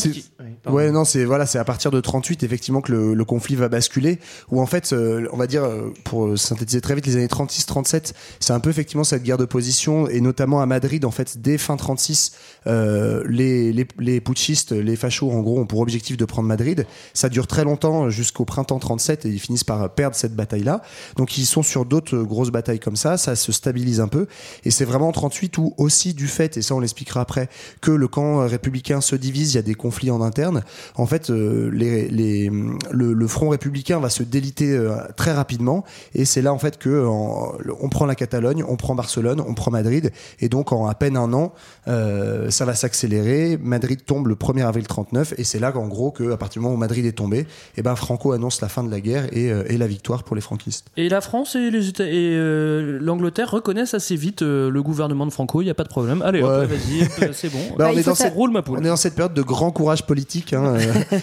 [0.66, 4.18] Ouais, non, c'est voilà, c'est à partir de 38 effectivement que le, conflit va basculer.
[4.50, 4.94] Où en fait,
[5.32, 5.68] on va dire,
[6.04, 10.08] pour synthétiser très vite, les années 36-37, c'est un peu effectivement cette guerre de position
[10.08, 12.32] et notamment à Madrid, en fait, dès fin 36,
[12.66, 16.86] les, les, les putschistes, les fachos, en gros, ont pour objectif de prendre Madrid.
[17.14, 20.82] Ça dure très longtemps jusqu'au printemps 37 et ils finissent par perdre cette bataille-là.
[21.16, 24.26] Donc ils sont sur d'autres grosses batailles comme ça, ça se stabilise un peu.
[24.64, 27.48] Et c'est vraiment en 38 où aussi du fait, et ça on l'expliquera après,
[27.80, 30.49] que le camp républicain se divise, il y a des conflits en interne.
[30.96, 32.50] En fait, euh, les, les,
[32.90, 35.84] le, front républicain va se déliter euh, très rapidement
[36.14, 39.70] et c'est là en fait que on prend la Catalogne, on prend Barcelone, on prend
[39.70, 41.52] Madrid et donc en à peine un an,
[41.88, 43.58] euh, ça va s'accélérer.
[43.62, 46.74] Madrid tombe le 1er avril 39 et c'est là qu'en gros à partir du moment
[46.74, 49.86] où Madrid est tombé, eh ben Franco annonce la fin de la guerre et, la
[49.86, 50.88] victoire pour les franquistes.
[50.98, 55.62] Et la France et et euh, l'Angleterre reconnaissent assez vite euh, le gouvernement de Franco.
[55.62, 56.22] Il n'y a pas de problème.
[56.22, 57.60] Allez, vas-y, c'est bon.
[57.78, 58.78] Bah, on, est dans cette, roule ma poule.
[58.78, 60.39] on est dans cette période de grand courage politique.
[60.52, 60.76] Hein,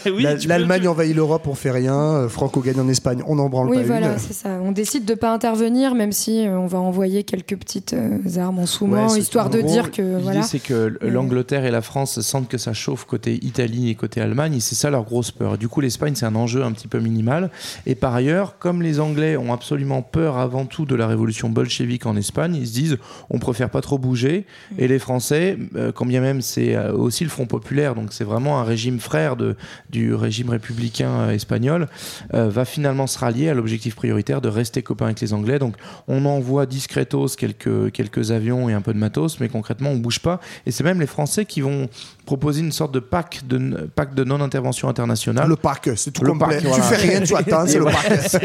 [0.47, 2.27] L'Allemagne envahit l'Europe, on fait rien.
[2.30, 4.60] Franco gagne en Espagne, on en branle oui, pas voilà, c'est ça.
[4.62, 7.95] On décide de pas intervenir, même si on va envoyer quelques petites
[8.38, 10.41] armes en sous-main, histoire de dire que voilà.
[10.43, 14.60] c'est que l'Angleterre et la France sentent que ça chauffe côté Italie et côté Allemagne.
[14.60, 15.58] C'est ça leur grosse peur.
[15.58, 17.49] Du coup, l'Espagne, c'est un enjeu un petit peu minimal.
[17.86, 22.06] Et par ailleurs, comme les Anglais ont absolument peur avant tout de la révolution bolchevique
[22.06, 22.97] en Espagne, ils se disent
[23.30, 24.45] on préfère pas trop bouger.
[24.77, 28.23] Et les Français, euh, quand bien même c'est euh, aussi le Front populaire, donc c'est
[28.23, 29.55] vraiment un régime frère de,
[29.89, 31.87] du régime républicain euh, espagnol,
[32.33, 35.59] va finalement se rallier à l'objectif prioritaire de rester copain avec les Anglais.
[35.59, 35.75] Donc
[36.07, 40.19] on envoie discretos quelques, quelques avions et un peu de matos, mais concrètement on bouge
[40.19, 40.39] pas.
[40.65, 41.89] Et c'est même les Français qui vont
[42.27, 45.47] proposer une sorte de pacte de, pacte de non-intervention internationale.
[45.47, 46.59] Le pacte, c'est tout complet.
[46.61, 48.37] Tu fais rien, tu attends, c'est le pacte.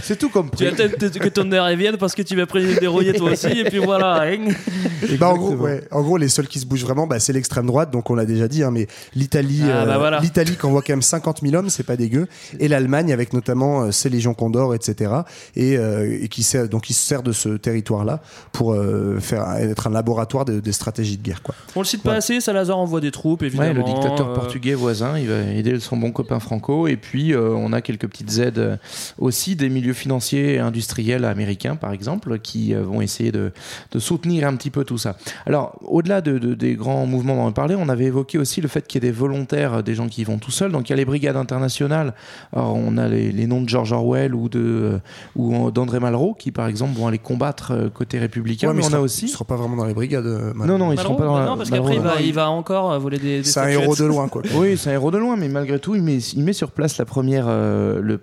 [0.02, 0.66] c'est tout compris.
[0.74, 2.44] Tu attends que ton heure vienne parce que tu vas
[2.90, 4.24] rouillés toi aussi, et puis voilà.
[4.24, 4.48] Hein.
[5.18, 7.66] Bah, en, gros, ouais, en gros, les seuls qui se bougent vraiment, bah, c'est l'extrême
[7.66, 10.82] droite, donc on l'a déjà dit, hein, mais l'Italie, ah, bah, euh, l'Italie qui envoie
[10.82, 12.26] quand même 50 000 hommes, c'est pas dégueu,
[12.58, 15.12] et l'Allemagne avec notamment euh, ses légions Condor, etc.,
[15.54, 18.20] et, euh, et qui sert, donc il se sert de ce territoire-là
[18.52, 18.76] pour
[19.20, 21.42] faire être un laboratoire de, des stratégies de guerre.
[21.42, 21.54] Quoi.
[21.76, 23.72] On le cite pas assez, Salazar envoie des troupes, évidemment.
[23.72, 26.86] le dictateur portugais voisin, il va aider son bon copain Franco.
[26.86, 28.76] Et puis, euh, on a quelques petites aides euh,
[29.18, 33.52] aussi des milieux financiers et industriels américains, par exemple, qui euh, vont essayer de,
[33.92, 35.16] de, soutenir un petit peu tout ça.
[35.46, 38.86] Alors, au-delà de, des grands mouvements dont on parlait, on avait évoqué aussi le fait
[38.86, 40.72] qu'il y ait des volontaires, des gens qui vont tout seuls.
[40.72, 42.14] Donc, il y a les brigades internationales.
[42.52, 45.00] Alors, on a les, noms de George Orwell ou de
[45.36, 48.72] ou d'André Malraux, qui, par exemple, vont aller combattre côté républicain.
[48.72, 49.22] mais, on a aussi.
[49.22, 50.26] Ils ne seront pas vraiment dans les brigades.
[50.26, 52.98] non, non, ils ne seront pas dans non, parce qu'après, il va, il va encore
[53.00, 53.44] voler avait des.
[53.44, 54.42] c'est un héros de loin, quoi.
[54.54, 56.98] oui, c'est un héros de loin, mais malgré tout, il met, il met sur place
[56.98, 58.20] la première, euh, le,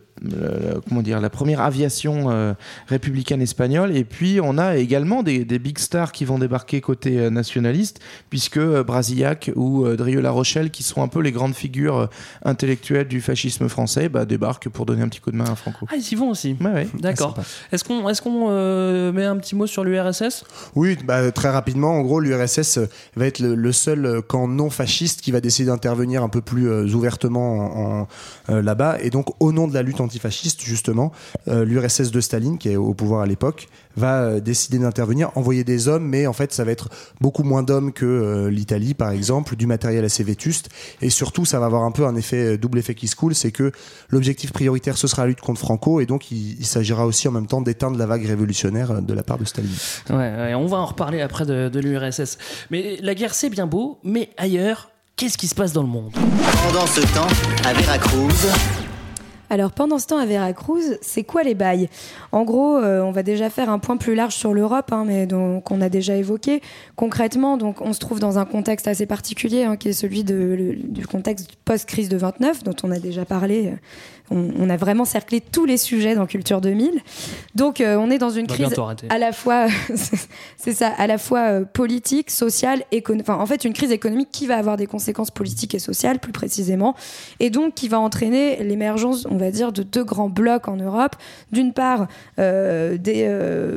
[0.88, 2.53] comment dire, la première aviation euh,
[2.88, 3.95] républicaine espagnole.
[3.95, 8.60] Et puis, on a également des, des, big stars qui vont débarquer côté nationaliste, puisque
[8.60, 12.10] Brasillac ou Drieux La Rochelle, qui sont un peu les grandes figures
[12.43, 15.86] intellectuelles du fascisme français, bah, débarquent pour donner un petit coup de main à Franco.
[15.89, 16.55] Ah, ils y vont aussi.
[16.62, 16.88] Ouais, ouais.
[16.99, 17.38] D'accord.
[17.71, 21.91] Est-ce qu'on est qu'on met un petit mot sur l'URSS Oui, bah, très rapidement.
[21.91, 22.79] En gros, l'URSS
[23.15, 26.93] va être le, seul camp non fasciste qui va décider d'intervenir un peu plus euh,
[26.93, 28.08] ouvertement en,
[28.50, 28.98] euh, là-bas.
[29.02, 31.12] Et donc, au nom de la lutte antifasciste, justement,
[31.48, 35.88] euh, l'URSS de Staline, qui est au pouvoir à l'époque, va décider d'intervenir, envoyer des
[35.88, 36.89] hommes, mais en fait, ça va être
[37.21, 40.69] beaucoup moins d'hommes que l'Italie, par exemple, du matériel assez vétuste.
[41.01, 43.51] Et surtout, ça va avoir un peu un effet, double effet qui se coule, c'est
[43.51, 43.71] que
[44.10, 47.47] l'objectif prioritaire, ce sera la lutte contre Franco, et donc il, s'agira aussi en même
[47.47, 49.71] temps d'éteindre la vague révolutionnaire de la part de Staline.
[50.10, 52.38] Ouais, on va en reparler après de, de l'URSS.
[52.71, 56.12] Mais la guerre, c'est bien beau, mais ailleurs, qu'est-ce qui se passe dans le monde?
[56.13, 57.27] Pendant ce temps,
[57.67, 58.85] à Veracruz.
[59.56, 61.88] Alors pendant ce temps à Veracruz, c'est quoi les bails?
[62.34, 65.28] En gros, euh, on va déjà faire un point plus large sur l'Europe, hein, mais
[65.28, 66.60] donc on a déjà évoqué.
[66.98, 71.56] Concrètement, on se trouve dans un contexte assez particulier, hein, qui est celui du contexte
[71.63, 73.76] post-crise de 29, dont on a déjà parlé euh,
[74.32, 77.00] on, a vraiment cerclé tous les sujets dans Culture 2000.
[77.54, 78.74] Donc euh, on est dans une crise
[79.10, 79.68] à la fois,
[80.58, 82.84] c'est ça, à la fois euh, politique, sociale.
[83.20, 86.32] Enfin, en fait, une crise économique qui va avoir des conséquences politiques et sociales, plus
[86.32, 86.96] précisément,
[87.40, 91.16] et donc qui va entraîner l'émergence, on va dire, de deux grands blocs en Europe.
[91.52, 92.08] D'une part,
[92.40, 93.26] euh, des,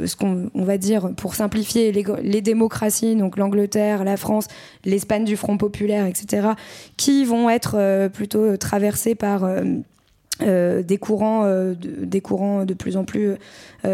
[0.06, 4.46] ce qu'on on va dire, pour simplifier, les, les démocraties, donc l'Angleterre, la France,
[4.84, 6.48] l'Espagne du Front populaire, etc.,
[6.96, 9.44] qui vont être plutôt traversées par
[10.40, 13.36] des courants euh, de, des courants de plus en plus euh,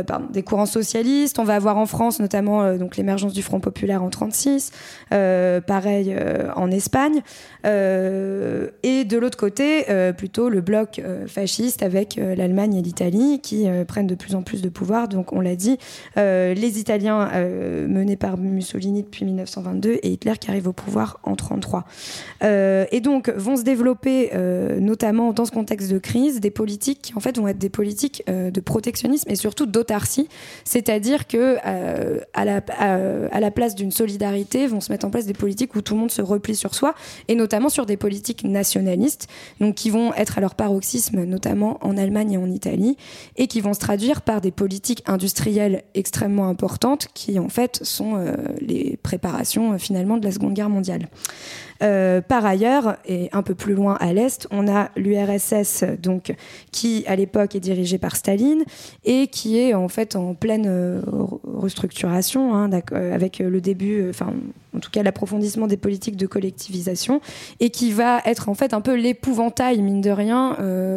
[0.06, 1.38] pardon, des courants socialistes.
[1.38, 4.70] On va avoir en France notamment donc l'émergence du Front populaire en 36
[5.10, 6.16] pareil
[6.56, 7.22] en Espagne.
[7.64, 9.84] Et de l'autre côté
[10.16, 14.68] plutôt le bloc fasciste avec l'Allemagne et l'Italie qui prennent de plus en plus de
[14.68, 15.08] pouvoir.
[15.08, 15.78] Donc on l'a dit
[16.16, 17.28] les Italiens
[17.88, 21.84] menés par Mussolini depuis 1922 et Hitler qui arrive au pouvoir en 33
[22.42, 24.30] et donc vont se développer
[24.80, 28.22] notamment dans ce contexte de crise des politiques qui en fait vont être des politiques
[28.28, 30.28] euh, de protectionnisme et surtout d'autarcie,
[30.64, 35.74] c'est-à-dire que euh, à, la, place d'une solidarité vont se mettre en place des politiques
[35.74, 36.94] où tout le monde se replie sur soi
[37.28, 39.28] et notamment sur des politiques nationalistes,
[39.60, 42.96] donc qui vont être à leur paroxysme notamment en Allemagne et en Italie
[43.36, 48.14] et qui vont se traduire par des politiques industrielles extrêmement importantes qui en fait sont
[48.16, 51.08] euh, les préparations finalement de la Seconde Guerre mondiale.
[51.84, 56.34] Euh, par ailleurs, et un peu plus loin à l'est, on a l'URSS, donc
[56.72, 58.64] qui à l'époque est dirigée par Staline
[59.04, 61.02] et qui est en fait en pleine euh,
[61.44, 64.12] restructuration, hein, euh, avec le début,
[64.74, 67.20] en tout cas l'approfondissement des politiques de collectivisation,
[67.60, 70.56] et qui va être en fait un peu l'épouvantail, mine de rien,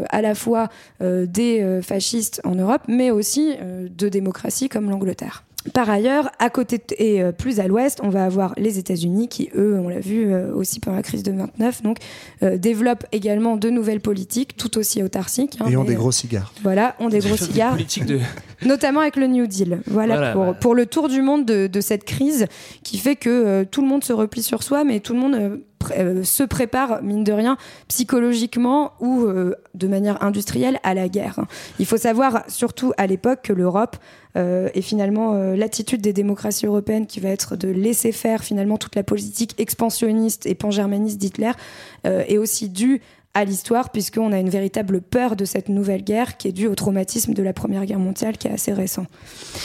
[0.09, 0.69] à la fois
[1.01, 5.46] des fascistes en Europe, mais aussi de démocraties comme l'Angleterre.
[5.73, 9.49] Par ailleurs, à côté et euh, plus à l'ouest, on va avoir les États-Unis qui,
[9.55, 11.97] eux, on l'a vu euh, aussi pendant la crise de 29, donc
[12.43, 15.57] euh, développent également de nouvelles politiques, tout aussi autarciques.
[15.59, 16.53] Hein, et ont des gros cigares.
[16.63, 17.75] Voilà, ont des gros cigares.
[17.75, 18.19] De...
[18.65, 19.81] Notamment avec le New Deal.
[19.87, 22.47] Voilà, pour, pour, le tour du monde de, de, cette crise
[22.83, 25.61] qui fait que tout le monde se replie sur soi, mais tout le monde
[25.97, 31.39] euh, se prépare, mine de rien, psychologiquement ou euh, de manière industrielle à la guerre.
[31.79, 33.97] Il faut savoir, surtout à l'époque, que l'Europe
[34.35, 38.95] euh, est finalement l'attitude des démocraties européennes qui va être de laisser faire finalement toute
[38.95, 41.51] la politique expansionniste et pan-germaniste d'Hitler
[42.03, 43.01] est aussi due
[43.37, 46.73] à l'histoire, puisqu'on a une véritable peur de cette nouvelle guerre qui est due au
[46.73, 49.05] traumatisme de la Première Guerre mondiale qui est assez récent.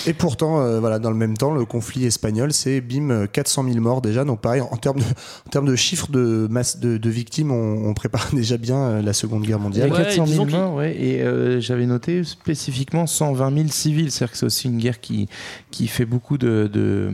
[0.07, 3.81] Et pourtant, euh, voilà, dans le même temps, le conflit espagnol, c'est bim 400 000
[3.81, 4.25] morts déjà.
[4.25, 5.05] Donc pareil, en termes de,
[5.47, 9.45] en termes de chiffres de masse de, victimes, on, prépare déjà bien euh, la Seconde
[9.45, 9.91] Guerre mondiale.
[9.91, 14.11] 400 000 morts, ouais, et euh, j'avais noté spécifiquement 120 000 civils.
[14.11, 15.29] C'est-à-dire que c'est aussi une guerre qui,
[15.71, 17.11] qui fait beaucoup de, de,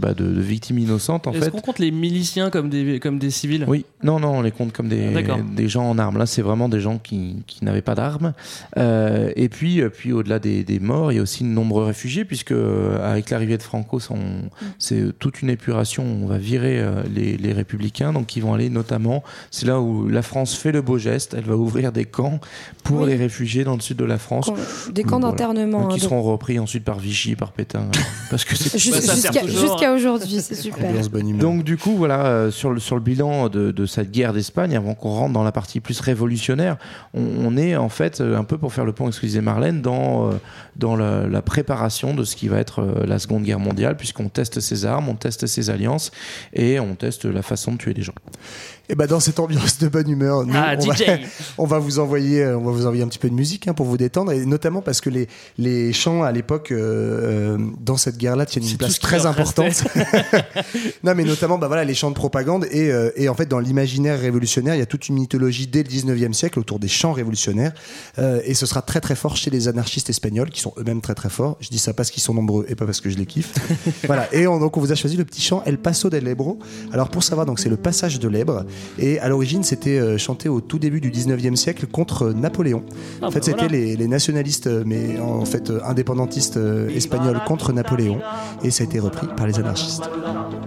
[0.00, 1.28] bah, de, victimes innocentes.
[1.32, 3.64] Est-ce qu'on compte les miliciens comme des, comme des civils?
[3.68, 5.12] Oui, non, non, on les compte comme des,
[5.54, 6.18] des gens en armes.
[6.18, 8.32] Là, c'est vraiment des gens qui, qui n'avaient pas d'armes.
[8.78, 11.84] Euh, et puis, euh, puis au-delà des, des, morts, il y a aussi de nombreux
[11.84, 14.00] réfugiés, puisque euh, avec l'arrivée de Franco,
[14.78, 16.04] c'est toute une épuration.
[16.04, 19.22] On va virer les, les, républicains, donc ils vont aller notamment.
[19.50, 21.34] C'est là où la France fait le beau geste.
[21.34, 22.40] Elle va ouvrir des camps
[22.82, 24.50] pour les réfugiés dans le sud de la France.
[24.90, 25.88] Des camps d'internement.
[25.88, 27.86] Qui hein, seront repris ensuite par Vichy, par Pétain.
[28.30, 30.92] parce que Jusqu'à aujourd'hui, c'est super.
[31.38, 34.94] Donc, du coup, voilà, sur le, sur le bilan de, de cette guerre d'Espagne, avant
[34.94, 36.76] qu'on rentre dans la partie plus révolutionnaire.
[37.14, 40.30] On, est en fait un peu pour faire le point, excusez Marlène, dans,
[40.76, 44.86] dans la, préparation de ce qui va être la Seconde Guerre mondiale, puisqu'on teste ses
[44.86, 46.10] armes, on teste ses alliances
[46.54, 48.14] et on teste la façon de tuer des gens.
[48.88, 50.94] Et ben dans cette ambiance de bonne humeur, ah, on, Va,
[51.58, 53.86] on, Va, vous envoyer, on va vous envoyer un petit peu de musique hein, pour
[53.86, 58.44] vous détendre, et notamment parce que les, les chants à l'époque euh, dans cette guerre-là
[58.44, 59.84] tiennent une place très importante.
[61.04, 63.60] non, mais notamment, bah voilà, les chants de propagande et, euh, et en fait dans
[63.60, 67.12] l'imaginaire révolutionnaire, il y a toute une mythologie dès le 19e siècle autour des chants
[67.12, 67.72] révolutionnaires,
[68.18, 71.14] euh, et ce sera très très fort chez les anarchistes espagnols qui sont eux-mêmes très
[71.14, 71.56] très forts.
[71.60, 73.52] Je dis ça parce qu'ils sont nombreux et pas parce que je les kiffe.
[74.06, 74.32] voilà.
[74.34, 76.58] Et donc on vous a choisi le petit chant El Paso del Ebro.
[76.92, 78.64] Alors pour savoir, donc c'est le passage de l'Ebre.
[78.98, 82.82] Et à l'origine, c'était euh, chanté au tout début du 19e siècle contre Napoléon.
[83.20, 83.72] Ah, en fait, bah c'était voilà.
[83.72, 86.58] les, les nationalistes, euh, mais en fait euh, indépendantistes
[86.94, 88.18] espagnols contre Napoléon.
[88.62, 90.08] Et ça a été repris par les anarchistes.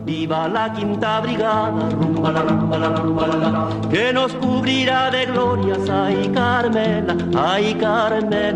[0.06, 5.90] Viva la quinta brigada, rumba la rumba la rumba la, que nos cubrirá de glorias,
[5.90, 8.56] ay Carmela, ay Carmela.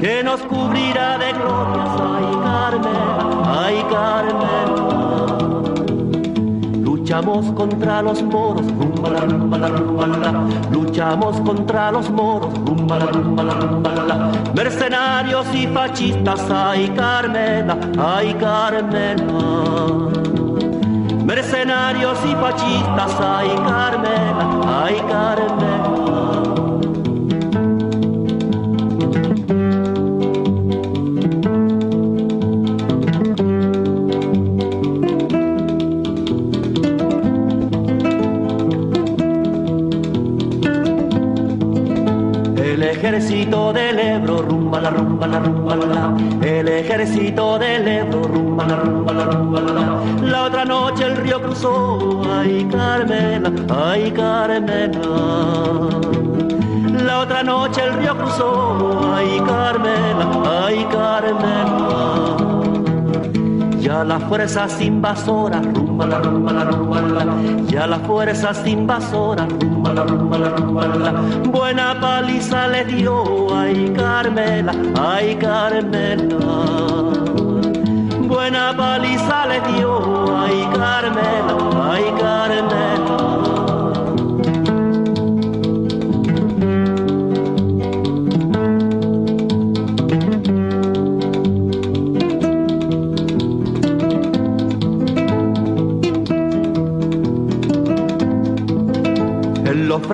[0.00, 4.83] Que nos cubrirá de glorias, ay Carmela, ay Carmela.
[7.04, 8.64] Luchamos contra los moros.
[10.72, 12.54] Luchamos contra los moros.
[14.54, 19.26] Mercenarios y fascistas, ay Carmela, ay Carmela.
[21.26, 26.23] Mercenarios y fascistas, ay Carmela, ay Carmela.
[43.04, 46.16] Ejército del Ebro, rumba la rumba la rumba la.
[46.40, 50.02] El ejército del Ebro, rumba la rumba la rumba la la.
[50.22, 55.00] La otra noche el río cruzó, ay Carmela, ay Carmela.
[57.04, 62.36] La otra noche el río cruzó, ay Carmela, ay Carmela.
[63.80, 67.34] Ya las fuerzas invasoras, rumba la rumba la la,
[67.68, 71.12] ya las fuerzas invasoras, rumba la rumba la,
[71.50, 76.38] buena paliza le dio, ay Carmela, ay Carmela.
[78.28, 81.56] Buena paliza le dio, ay Carmela,
[81.92, 83.33] ay Carmela.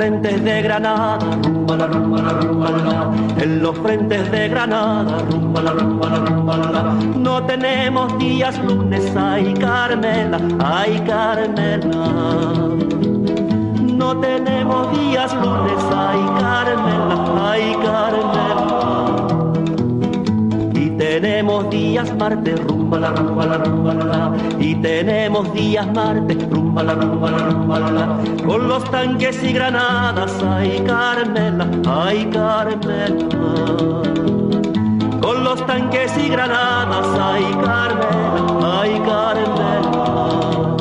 [0.01, 3.43] Frentes de Granada, rumba la rumba la rumba la.
[3.43, 6.83] En los frentes de Granada, rumba la rumba la rumba la.
[7.19, 12.07] No tenemos días lunes, ay Carmela, ay Carmela.
[14.01, 18.30] No tenemos días lunes, ay Carmela, ay Carmela.
[21.51, 24.33] Tenemos días martes, rumba la rumba la rumba la.
[24.61, 28.19] Y tenemos días martes, rumba la rumba la rumba la.
[28.47, 33.33] Con los tanques y granadas, ay Carmela, ay Carmela.
[35.21, 40.77] Con los tanques y granadas, ay Carmela, ay Carmela.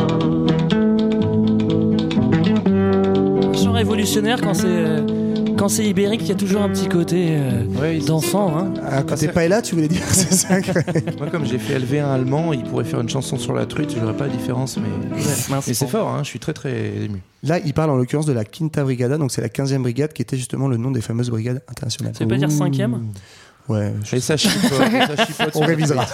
[3.73, 5.18] Révolutionnaire quand c'est euh,
[5.59, 8.57] quand c'est ibérique, il y a toujours un petit côté euh, d'enfant.
[8.57, 8.73] Hein.
[8.89, 10.55] Ah, quand t'es pas là, tu voulais dire c'est ça.
[11.17, 13.93] Moi, comme j'ai fait élever un allemand, il pourrait faire une chanson sur la truite,
[13.93, 14.87] je n'aurais pas la différence, mais,
[15.17, 17.21] mais c'est fort, hein, je suis très très ému.
[17.43, 20.21] Là, il parle en l'occurrence de la Quinta Brigada, donc c'est la 15e brigade qui
[20.21, 22.13] était justement le nom des fameuses brigades internationales.
[22.17, 23.11] Ça veut pas dire cinquième?
[23.67, 23.93] Ouais.
[24.13, 24.71] Et ça chipote,
[25.15, 26.05] ça chipote On révisera.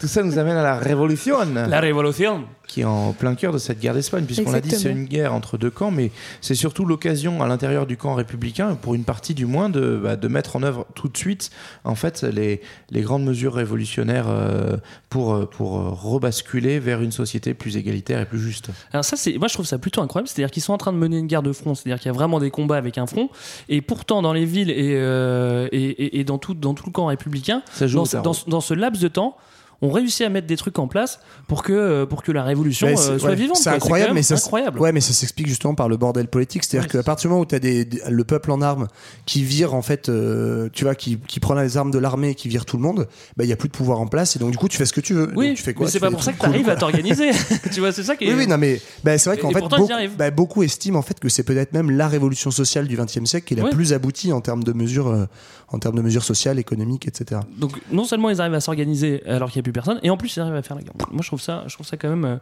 [0.00, 1.36] Tout ça nous amène à la révolution.
[1.54, 2.44] La révolution.
[2.72, 5.34] Qui est en plein cœur de cette guerre d'Espagne, puisqu'on l'a dit, c'est une guerre
[5.34, 6.10] entre deux camps, mais
[6.40, 10.16] c'est surtout l'occasion à l'intérieur du camp républicain, pour une partie du moins, de, bah,
[10.16, 11.50] de mettre en œuvre tout de suite,
[11.84, 14.78] en fait, les, les grandes mesures révolutionnaires euh,
[15.10, 18.70] pour, euh, pour euh, rebasculer vers une société plus égalitaire et plus juste.
[18.94, 20.28] Alors ça, c'est, moi je trouve ça plutôt incroyable.
[20.28, 21.74] C'est-à-dire qu'ils sont en train de mener une guerre de front.
[21.74, 23.28] C'est-à-dire qu'il y a vraiment des combats avec un front.
[23.68, 26.92] Et pourtant, dans les villes et, euh, et, et- et dans, tout, dans tout le
[26.92, 27.98] camp républicain, Ça joue
[28.46, 29.36] dans ce laps de temps,
[29.82, 31.18] on réussit à mettre des trucs en place
[31.48, 33.56] pour que, euh, pour que la révolution Ouais, euh, soit ouais, vivante.
[33.56, 34.78] C'est incroyable, mais ça, incroyable.
[34.80, 36.62] Ouais, mais ça s'explique justement par le bordel politique.
[36.64, 38.86] C'est-à-dire qu'à partir du moment où tu as des, des- le peuple en armes
[39.26, 42.34] qui vire, en fait, euh, tu vois, qui, qui prend les armes de l'armée et
[42.34, 44.36] qui vire tout le monde, bah, il y a plus de pouvoir en place.
[44.36, 45.32] Et donc, du coup, tu fais ce que tu veux.
[45.34, 47.30] Oui, Donc, tu fais quoi mais c'est pas pour ça que tu arrives à t'organiser.
[47.72, 48.28] tu vois, c'est ça qui est.
[48.32, 51.18] Oui, oui, non, mais bah, c'est vrai qu'en fait, beaucoup, bah, beaucoup estiment en fait
[51.18, 53.70] que c'est peut-être même la révolution sociale du XXe siècle qui est la Ouais.
[53.70, 55.24] plus aboutie en termes de mesures, euh,
[55.68, 57.40] en termes de mesures sociales, économiques, etc.
[57.58, 59.98] Donc non seulement ils arrivent à s'organiser alors qu'il n'y a plus personne.
[60.02, 60.94] Et en plus, ils arrivent à faire la guerre.
[61.10, 62.38] Moi, je trouve ça, je trouve ça quand même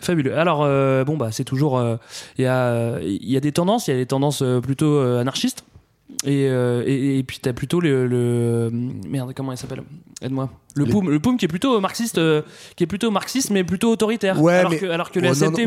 [0.00, 0.36] fabuleux.
[0.36, 0.60] Alors,
[1.04, 1.82] bon, bah, c'est toujours.
[2.38, 3.88] Il y, a, y a des tendances.
[3.88, 5.64] Il y a des tendances plutôt anarchistes.
[6.24, 8.70] Et, et, puis t'as plutôt le, le,
[9.08, 9.82] merde comment il s'appelle?
[10.20, 12.20] Aide-moi le poum le poum qui est plutôt marxiste
[12.76, 14.40] qui est plutôt marxiste mais plutôt autoritaire.
[14.40, 14.78] Ouais, alors, mais...
[14.78, 15.66] que, alors que la oh, plus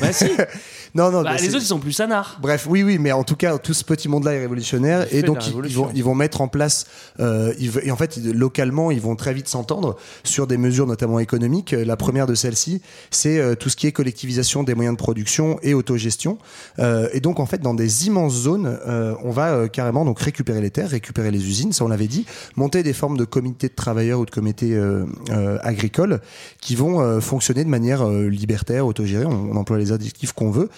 [0.00, 0.24] bah, si.
[0.94, 2.38] non non bah, les autres ils sont plus sanards.
[2.40, 5.22] Bref oui oui mais en tout cas tout ce petit monde là est révolutionnaire et
[5.22, 6.86] donc ils, vont ils vont mettre en place
[7.20, 11.72] euh, et en fait localement ils vont très vite s'entendre sur des mesures notamment économiques.
[11.72, 15.58] La première de celles-ci c'est euh, tout ce qui est collectivisation des moyens de production
[15.62, 16.38] et autogestion.
[16.78, 18.78] Euh, et donc en fait dans des immenses zones
[19.22, 22.82] on va carrément donc récupérer les terres récupérer les usines ça on l'avait dit monter
[22.82, 26.20] des formes de comités de travailleurs ou de comités euh, euh, agricoles
[26.60, 30.68] qui vont euh, fonctionner de manière libertaire, autogérée, on, on, emploie les adjectifs qu'on veut.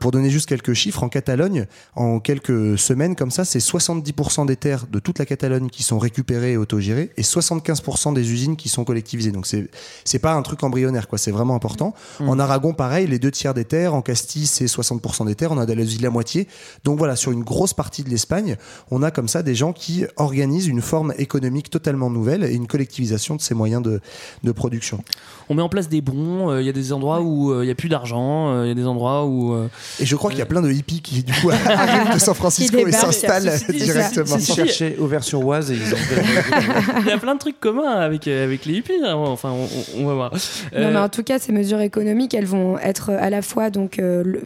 [0.00, 4.56] pour donner juste quelques chiffres, en Catalogne, en quelques semaines comme ça, c'est 70% des
[4.56, 8.68] terres de toute la Catalogne qui sont récupérées et autogérées et 75% des usines qui
[8.68, 9.32] sont collectivisées.
[9.32, 9.68] Donc c'est
[10.04, 11.94] c'est pas un truc embryonnaire quoi, c'est vraiment important.
[12.20, 12.28] Mmh.
[12.28, 15.58] En Aragon pareil, les deux tiers des terres, en Castille c'est 60% des terres, en
[15.58, 16.48] Andalousie la moitié.
[16.84, 18.56] Donc voilà, sur une grosse partie de l'Espagne,
[18.90, 22.66] on a comme ça des gens qui organisent une forme économique totalement nouvelle et une
[22.78, 24.00] collectivisation de ces moyens de,
[24.44, 25.02] de production.
[25.48, 27.66] On met en place des bons, euh, il y a des endroits où euh, il
[27.66, 29.56] n'y a plus d'argent, euh, il y a des endroits où...
[29.98, 32.34] et je crois qu'il y a plein de hippies qui du coup arrivent de San
[32.34, 34.36] Francisco et s'installent directement.
[34.36, 35.98] Ils cherchaient Auvers-sur-Oise et ils ont...
[37.00, 39.14] il y a plein de trucs communs avec, avec les hippies, hein.
[39.14, 39.52] enfin
[39.96, 40.32] on, va voir.
[40.76, 44.00] Non mais en tout cas ces mesures économiques elles vont être à la fois donc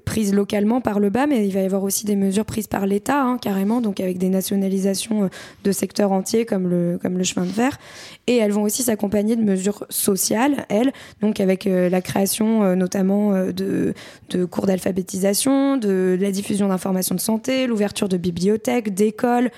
[0.05, 2.87] prises localement par le bas mais il va y avoir aussi des mesures prises par
[2.87, 5.31] l'État hein, carrément donc avec des nationalisations
[5.65, 7.79] de secteurs entiers comme le, comme le chemin de fer
[8.27, 12.75] et elles vont aussi s'accompagner de mesures sociales, elles, donc avec euh, la création euh,
[12.75, 13.95] notamment euh, de,
[14.31, 19.51] de cours d'alphabétisation, de, la diffusion d'informations de santé, l'ouverture de bibliothèques, d'écoles,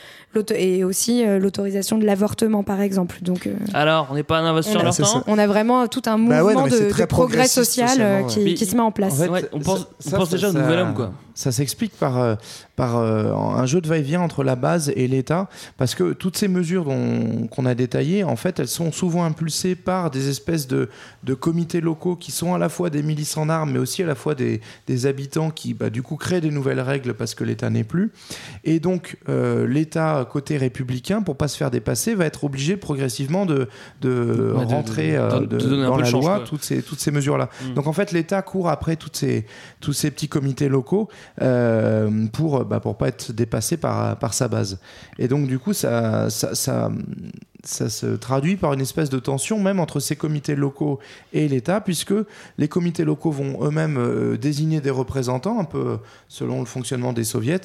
[0.54, 3.18] et aussi l'autorisation de l'avortement par exemple.
[3.22, 6.42] Donc, Alors, on n'est pas un investisseur leur temps On a vraiment tout un bah
[6.42, 9.22] mouvement de, progrès social qui, qui, se met en place.
[9.52, 11.12] on pense, on pense déjà au nouvel homme, quoi.
[11.34, 12.38] Ça s'explique par,
[12.76, 16.86] par un jeu de va-et-vient entre la base et l'État, parce que toutes ces mesures
[17.50, 20.88] qu'on a détaillées, en fait, elles sont souvent impulsées par des espèces de,
[21.24, 24.06] de, comités locaux qui sont à la fois des milices en armes, mais aussi à
[24.06, 27.44] la fois des, des habitants qui, bah, du coup, créent des nouvelles règles parce que
[27.44, 28.12] l'État n'est plus.
[28.64, 33.46] Et donc, euh, l'État, côté républicain, pour pas se faire dépasser, va être obligé progressivement
[33.46, 33.68] de,
[34.00, 37.50] de rentrer euh, dans la loi toutes ces, toutes ces mesures-là.
[37.62, 37.74] Mm.
[37.74, 39.46] Donc, en fait, l'État court après toutes ces,
[39.80, 41.08] tous ces petits comités locaux
[41.42, 44.78] euh, pour, bah, pour pas être dépassé par, sa base.
[45.18, 46.90] Et donc, du coup, ça, ça
[47.64, 50.98] ça se traduit par une espèce de tension même entre ces comités locaux
[51.32, 52.14] et l'État, puisque
[52.58, 55.98] les comités locaux vont eux-mêmes euh, désigner des représentants, un peu
[56.28, 57.60] selon le fonctionnement des soviets,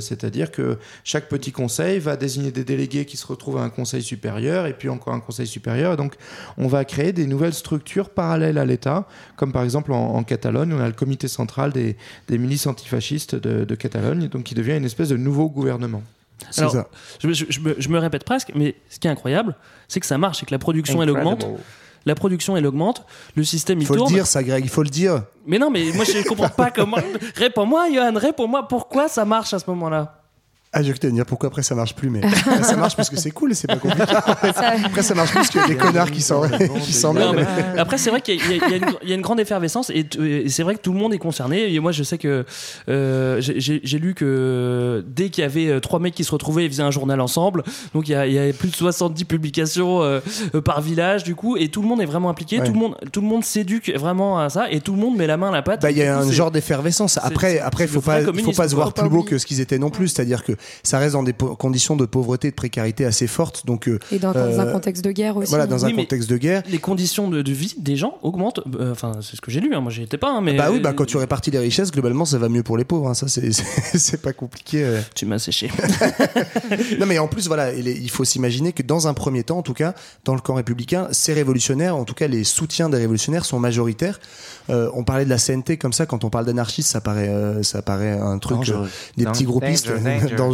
[0.00, 4.02] c'est-à-dire que chaque petit conseil va désigner des délégués qui se retrouvent à un conseil
[4.02, 5.96] supérieur, et puis encore un conseil supérieur.
[5.96, 6.14] donc
[6.58, 10.80] on va créer des nouvelles structures parallèles à l'État, comme par exemple en, Catalogne, on
[10.80, 11.96] a le comité central des,
[12.30, 16.02] milices antifascistes de, de Catalogne, donc qui devient une espèce de nouveau gouvernement.
[16.56, 16.88] Alors, ça.
[17.22, 19.56] Je, je, me, répète presque, mais ce qui est incroyable,
[19.88, 21.46] c'est que ça marche et que la production elle augmente.
[22.06, 24.00] La production elle augmente, le système il tourne.
[24.00, 25.24] Il faut le dire, ça, Greg, il faut le dire.
[25.46, 26.98] Mais non, mais moi je comprends pas comment.
[27.36, 30.23] Réponds-moi, Johan, réponds-moi, pourquoi ça marche à ce moment-là?
[30.76, 32.20] Ah, je vais te dire pourquoi après ça marche plus, mais
[32.62, 34.12] ça marche parce que c'est cool, c'est pas compliqué.
[34.84, 36.42] après ça marche plus que des connards qui s'en
[37.12, 37.46] mêlent.
[37.78, 40.04] Après, c'est vrai qu'il y, a une grande effervescence et,
[40.48, 41.72] c'est vrai que tout le monde est concerné.
[41.72, 42.44] Et moi, je sais que
[42.88, 46.70] euh, j'ai lu que dès qu'il y avait euh, trois mecs qui se retrouvaient, ils
[46.70, 47.62] faisaient un journal ensemble.
[47.94, 50.20] Donc il y, avait plus de 70 publications euh,
[50.64, 52.58] par village, du coup, et tout le monde est vraiment impliqué.
[52.58, 55.28] Tout le monde, tout le monde s'éduque vraiment à ça et tout le monde met
[55.28, 55.82] la main à la pâte.
[55.82, 57.18] Bah, il y a un genre d'effervescence.
[57.22, 59.90] Après, après, faut pas, faut pas se voir plus beau que ce qu'ils étaient non
[59.90, 60.08] plus.
[60.08, 60.52] C'est-à-dire que
[60.82, 63.66] ça reste dans des conditions de pauvreté et de précarité assez fortes.
[63.66, 65.48] Donc, euh, et dans, un euh, contexte de guerre aussi.
[65.50, 66.62] Voilà, dans un contexte de guerre.
[66.68, 68.60] Les conditions de, vie des gens augmentent.
[68.78, 69.74] Euh, enfin, c'est ce que j'ai lu.
[69.74, 69.80] Hein.
[69.80, 70.30] Moi, j'y étais pas.
[70.30, 72.76] Hein, mais bah oui, bah, quand tu répartis les richesses, globalement, ça va mieux pour
[72.76, 73.08] les pauvres.
[73.08, 73.14] Hein.
[73.14, 74.84] Ça, c'est pas compliqué.
[75.14, 75.70] Tu m'as séché.
[76.98, 79.74] non, mais en plus, voilà, il faut s'imaginer que dans un premier temps, en tout
[79.74, 79.94] cas,
[80.24, 84.20] dans le camp républicain, ces révolutionnaires, en tout cas, les soutiens des révolutionnaires sont majoritaires.
[84.68, 88.18] on parlait de la CNT comme ça, quand on parle d'anarchistes, ça paraît, ça paraît
[88.18, 88.72] un truc,
[89.16, 89.90] des petits groupistes
[90.36, 90.53] dangereux.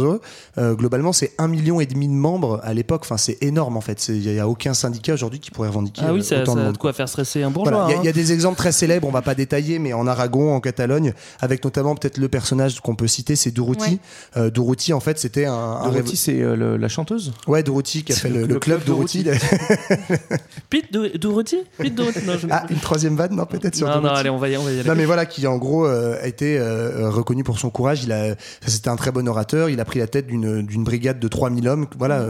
[0.57, 3.01] Euh, globalement, c'est un million et demi de membres à l'époque.
[3.03, 4.07] Enfin, c'est énorme en fait.
[4.09, 6.65] Il n'y a, aucun syndicat aujourd'hui qui pourrait revendiquer ah oui, euh, autant ça, de
[6.65, 6.77] monde.
[6.77, 7.87] quoi faire stresser un bourgeois.
[7.89, 8.13] Il y, a hein.
[8.13, 9.07] des exemples très célèbres.
[9.07, 12.95] On va pas détailler, mais en Aragon, en Catalogne, avec notamment peut-être le personnage qu'on
[12.95, 13.99] peut citer, c'est Duruti.
[14.37, 15.89] Euh, Duruti, en fait, c'était un.
[15.89, 17.33] Duruti, c'est la chanteuse?
[17.47, 19.25] Ouais, Duruti qui a fait le, club, Duruti.
[20.69, 21.57] Pete Duruti?
[21.77, 22.19] Pete Duruti.
[22.49, 23.87] ah, une troisième vanne, non peut-être sur.
[23.87, 24.83] Non, non, allez, on va y, aller.
[24.83, 28.03] Non, mais voilà, qui en gros a été reconnu pour son courage.
[28.03, 28.35] Il a,
[28.65, 29.69] c'était un très bon orateur.
[29.69, 32.25] Il a pris la tête d'une brigade de 3000 hommes, voilà,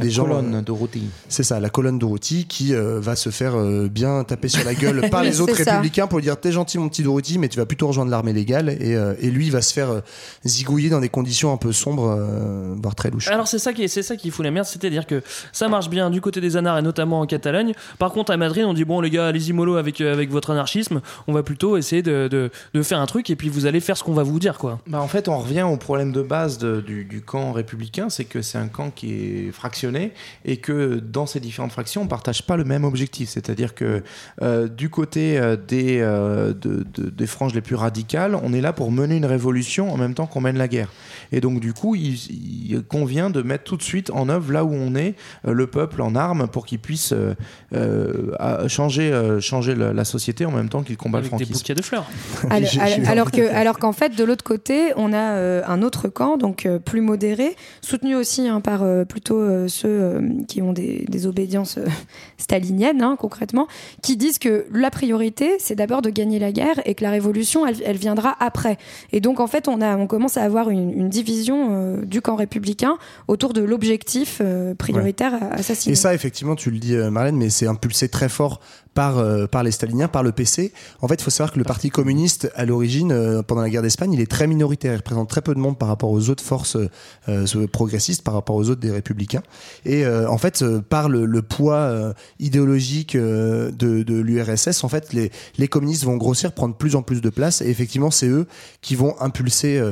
[0.00, 0.26] des gens.
[0.26, 1.02] La colonne Dorothy.
[1.28, 3.56] C'est ça, la colonne Dorothy qui va se faire
[3.90, 6.88] bien taper sur la gueule par les autres républicains pour lui dire t'es gentil mon
[6.88, 10.00] petit Dorothy, mais tu vas plutôt rejoindre l'armée légale et, et, lui va se faire
[10.46, 12.16] zigouiller dans des conditions un peu sombres,
[12.80, 13.28] voire très louches.
[13.28, 16.08] Alors c'est ça qui c'est ça qui fout la merde, c'est-à-dire que ça marche bien
[16.08, 17.74] du côté des anards et notamment en Catalogne.
[17.98, 21.02] Par contre à Madrid on dit bon les gars allez-y mollo avec avec votre anarchisme,
[21.26, 23.98] on va plutôt essayer de, de, de faire un truc et puis vous allez faire
[23.98, 24.80] ce qu'on va vous dire quoi.
[24.86, 28.42] Bah en fait on revient au problème de base du, du, camp républicain, c'est que
[28.42, 30.12] c'est un camp qui est fractionné
[30.44, 34.02] et que dans ces différentes fractions on partage pas le même objectif, c'est-à-dire que
[34.42, 38.72] euh, du côté euh, des, euh, de, des franges les plus radicales, on est là
[38.72, 40.90] pour mener une révolution en même temps qu'on mène la guerre.
[41.32, 44.64] Et donc du coup il, il, convient de mettre tout de suite en œuvre là
[44.64, 45.14] où on est
[45.44, 47.14] le peuple en armes pour qu'il puisse
[48.68, 51.52] changer, changer la, société en même temps qu'il combat Avec le franquisme.
[51.52, 52.06] Des bouquets de fleurs.
[52.50, 56.36] Alors, alors que, alors qu'en fait, de l'autre côté, on a euh, un autre camp,
[56.36, 61.26] donc euh, plus modéré, soutenu aussi hein, par euh, plutôt ceux qui ont des, des
[61.26, 61.78] obédiences
[62.38, 63.66] staliniennes, hein, concrètement,
[64.02, 67.66] qui disent que la priorité, c'est d'abord de gagner la guerre et que la révolution,
[67.66, 68.78] elle, elle, viendra après.
[69.12, 72.36] Et donc, en fait, on, a, on commence à avoir une, une division du camp
[72.36, 72.96] républicain
[73.28, 74.40] autour de l'objectif
[74.78, 75.58] prioritaire ouais.
[75.58, 75.92] assassiné.
[75.92, 78.60] Et ça, effectivement, tu le dis, Marlène, mais c'est impulsé très fort
[78.94, 80.72] par, euh, par les staliniens, par le PC.
[81.00, 83.82] En fait, il faut savoir que le Parti communiste, à l'origine, euh, pendant la guerre
[83.82, 84.92] d'Espagne, il est très minoritaire.
[84.94, 86.76] Il représente très peu de monde par rapport aux autres forces
[87.28, 89.42] euh, progressistes, par rapport aux autres des républicains.
[89.84, 96.52] Et en fait, par le, poids idéologique de, l'URSS, en fait, les, communistes vont grossir,
[96.52, 97.60] prendre plus en plus de place.
[97.60, 98.46] Et effectivement, c'est eux
[98.80, 99.82] qui vont impulser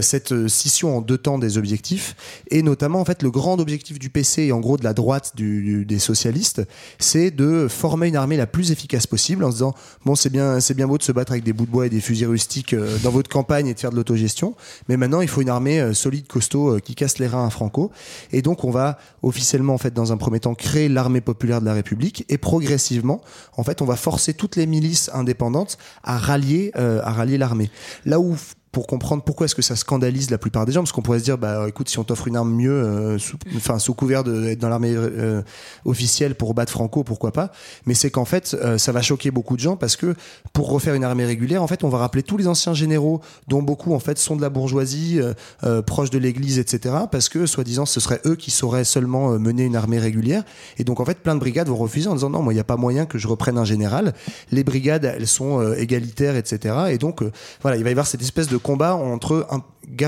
[0.00, 2.14] cette scission en deux temps des objectifs.
[2.50, 5.32] Et notamment, en fait, le grand objectif du PC et en gros de la droite
[5.36, 6.62] des socialistes,
[6.98, 9.74] c'est de former une armée la plus efficace possible en se disant
[10.04, 11.90] bon c'est bien c'est bien beau de se battre avec des bouts de bois et
[11.90, 14.54] des fusils rustiques euh, dans votre campagne et de faire de l'autogestion.
[14.88, 17.50] Mais maintenant il faut une armée euh, solide costaud euh, qui casse les reins à
[17.50, 17.90] Franco.
[18.32, 21.66] Et donc on va officiellement en fait dans un premier temps créer l'armée populaire de
[21.66, 22.24] la République.
[22.28, 23.20] Et progressivement
[23.56, 27.70] en fait on va forcer toutes les milices indépendantes à rallier à rallier l'armée.
[28.04, 28.36] Là où
[28.74, 31.24] pour comprendre pourquoi est-ce que ça scandalise la plupart des gens parce qu'on pourrait se
[31.24, 34.58] dire bah écoute si on t'offre une arme mieux euh, sous, enfin sous couvert d'être
[34.58, 35.42] dans l'armée euh,
[35.84, 37.52] officielle pour battre Franco pourquoi pas.
[37.86, 40.16] Mais c'est qu'en fait euh, ça va choquer beaucoup de gens parce que
[40.52, 43.62] pour refaire une armée régulière en fait on va rappeler tous les anciens généraux dont
[43.62, 45.20] beaucoup en fait sont de la bourgeoisie
[45.86, 49.76] proches de l'église etc parce que soi-disant ce serait eux qui sauraient seulement mener une
[49.76, 50.42] armée régulière.
[50.78, 52.60] Et donc en fait plein de brigades vont refuser en disant non moi il n'y
[52.60, 54.14] a pas moyen que je reprenne un général.
[54.50, 57.22] Les brigades elles sont égalitaires etc et donc
[57.62, 59.62] voilà il va y avoir cette espèce de combat entre un,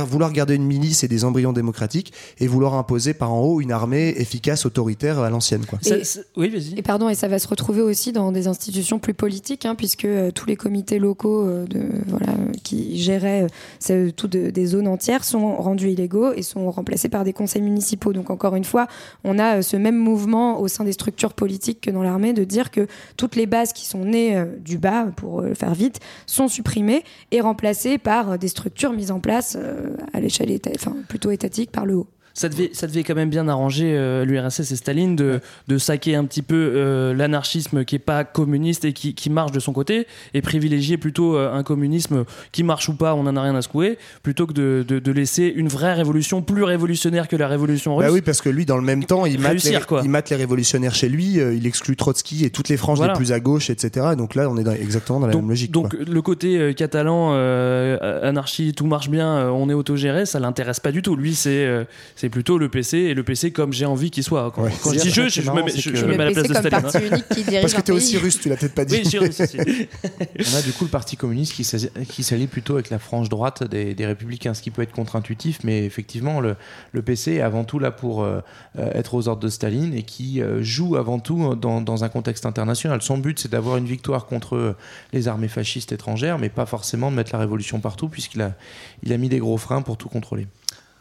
[0.04, 3.72] vouloir garder une milice et des embryons démocratiques et vouloir imposer par en haut une
[3.72, 5.64] armée efficace, autoritaire à l'ancienne.
[5.66, 5.78] Quoi.
[5.86, 6.02] Et,
[6.36, 6.78] oui, vas-y.
[6.78, 10.04] Et pardon, et ça va se retrouver aussi dans des institutions plus politiques, hein, puisque
[10.04, 12.32] euh, tous les comités locaux euh, de, voilà,
[12.62, 13.46] qui géraient
[13.90, 17.62] euh, tout de, des zones entières sont rendus illégaux et sont remplacés par des conseils
[17.62, 18.12] municipaux.
[18.12, 18.86] Donc encore une fois,
[19.24, 22.70] on a ce même mouvement au sein des structures politiques que dans l'armée de dire
[22.70, 22.86] que
[23.16, 27.40] toutes les bases qui sont nées du bas, pour le faire vite, sont supprimées et
[27.40, 31.96] remplacées par des structures mises en place euh, à l'échelle enfin, plutôt étatique par le
[31.96, 35.78] haut ça devait, ça devait quand même bien arranger euh, l'URSS et Staline de, de
[35.78, 39.58] saquer un petit peu euh, l'anarchisme qui est pas communiste et qui, qui, marche de
[39.58, 43.42] son côté et privilégier plutôt euh, un communisme qui marche ou pas, on en a
[43.42, 47.36] rien à secouer, plutôt que de, de, de, laisser une vraie révolution plus révolutionnaire que
[47.36, 48.06] la révolution russe.
[48.06, 50.36] Bah oui, parce que lui, dans le même temps, il mate, les, il mate les
[50.36, 53.14] révolutionnaires chez lui, euh, il exclut Trotsky et toutes les franges voilà.
[53.14, 54.08] les plus à gauche, etc.
[54.14, 55.70] Donc là, on est dans, exactement dans la donc, même logique.
[55.70, 56.04] Donc quoi.
[56.06, 61.16] le côté catalan, anarchie, tout marche bien, on est autogéré, ça l'intéresse pas du tout.
[61.16, 61.86] Lui, c'est
[62.26, 64.50] c'est plutôt le PC et le PC comme j'ai envie qu'il soit.
[64.50, 64.72] Quand, ouais.
[64.82, 66.54] quand je dis je, je, me mets, je, je me mets à la place de
[66.54, 66.86] Staline.
[67.12, 67.60] Hein.
[67.60, 68.96] Parce que t'es aussi russe, tu l'as peut-être pas dit.
[68.96, 69.58] Oui, je suis russe aussi.
[69.60, 73.94] On a du coup le Parti communiste qui s'allie plutôt avec la frange droite des,
[73.94, 76.56] des, républicains, ce qui peut être contre-intuitif, mais effectivement, le,
[76.90, 78.40] le, PC est avant tout là pour euh,
[78.76, 82.44] être aux ordres de Staline et qui euh, joue avant tout dans, dans, un contexte
[82.44, 83.02] international.
[83.02, 84.74] Son but, c'est d'avoir une victoire contre
[85.12, 88.56] les armées fascistes étrangères, mais pas forcément de mettre la révolution partout, puisqu'il a,
[89.04, 90.48] il a mis des gros freins pour tout contrôler.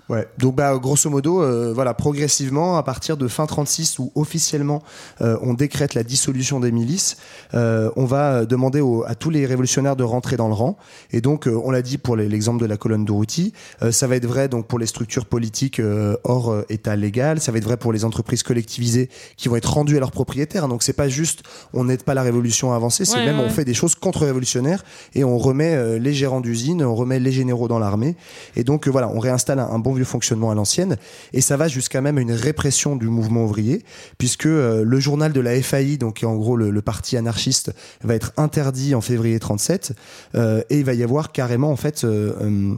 [0.07, 0.27] Ouais.
[0.37, 4.83] Donc bah grosso modo, euh, voilà, progressivement, à partir de fin 36 où officiellement
[5.21, 7.17] euh, on décrète la dissolution des milices,
[7.55, 10.77] euh, on va demander au, à tous les révolutionnaires de rentrer dans le rang.
[11.11, 13.51] Et donc, euh, on l'a dit pour l'exemple de la colonne Dorothy,
[13.81, 17.51] euh, ça va être vrai donc pour les structures politiques euh, hors état légal, ça
[17.51, 20.67] va être vrai pour les entreprises collectivisées qui vont être rendues à leurs propriétaires.
[20.67, 21.41] Donc c'est pas juste
[21.73, 23.45] on n'aide pas la révolution à avancer, c'est Ouais, même ouais.
[23.45, 24.83] on fait des choses contre-révolutionnaires
[25.15, 28.15] et on remet les gérants d'usines, on remet les généraux dans l'armée.
[28.55, 30.97] Et donc voilà, on réinstalle un, un bon vieux fonctionnement à l'ancienne,
[31.33, 33.83] et ça va jusqu'à même une répression du mouvement ouvrier,
[34.17, 37.71] puisque euh, le journal de la FAI, donc en gros le, le, parti anarchiste,
[38.03, 39.93] va être interdit en février 37,
[40.35, 42.75] euh, et il va y avoir carrément en fait euh,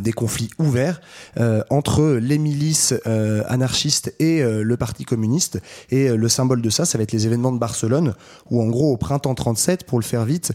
[0.00, 1.00] des conflits ouverts
[1.38, 5.60] euh, entre les milices euh, anarchistes et le parti communiste.
[5.90, 8.14] Et le symbole de ça ça va être les événements de Barcelone
[8.50, 10.52] où en gros au printemps 37 pour le faire vite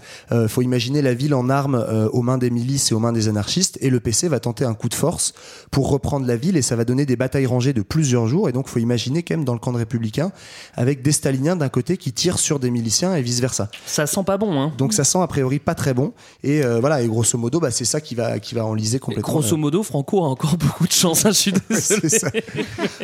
[0.48, 3.78] faut imaginer la ville en armes aux mains des milices et aux mains des anarchistes
[3.82, 5.34] et le PC va tenter un coup de force
[5.72, 8.50] pour reprendre la ville et ça va donner des batailles rangées de plusieurs jours.
[8.50, 10.32] Et donc faut imaginer quand même dans le camp de républicains
[10.76, 14.24] avec des staliniens d'un côté qui tirent sur des miliciens et vice versa ça sent
[14.26, 14.74] pas bon hein.
[14.78, 16.14] donc ça sent a priori pas très bon.
[16.44, 19.58] Et voilà et grosso modo bah, c'est ça qui va qui va enliser complètement grosso
[19.58, 21.26] modo, Franco a encore beaucoup de chance.
[21.26, 22.10] Hein, je suis désolé.
[22.10, 22.30] ça.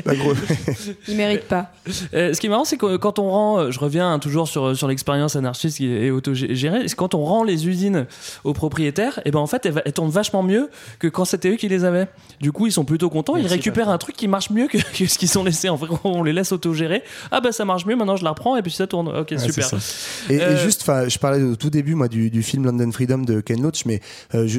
[0.05, 0.13] Bah,
[1.07, 1.71] Il mérite pas.
[2.13, 4.47] Euh, ce qui est marrant, c'est que quand on rend, euh, je reviens hein, toujours
[4.47, 8.05] sur, sur l'expérience anarchiste et autogérée, c'est quand on rend les usines
[8.43, 11.55] aux propriétaires, et eh ben en fait, elles, tournent vachement mieux que quand c'était eux
[11.55, 12.07] qui les avaient.
[12.39, 13.35] Du coup, ils sont plutôt contents.
[13.35, 15.69] ils récupèrent un truc qui marche mieux que, ce qu'ils ont laissé.
[15.69, 17.03] En fait, on les laisse autogérer.
[17.31, 17.95] Ah bah ça marche mieux.
[17.95, 19.07] Maintenant, je la reprends et puis ça tourne.
[19.07, 19.69] Ok, super.
[20.29, 23.41] Et, euh, juste, je parlais au tout début moi du, du, film London Freedom de
[23.41, 24.01] Ken Loach, mais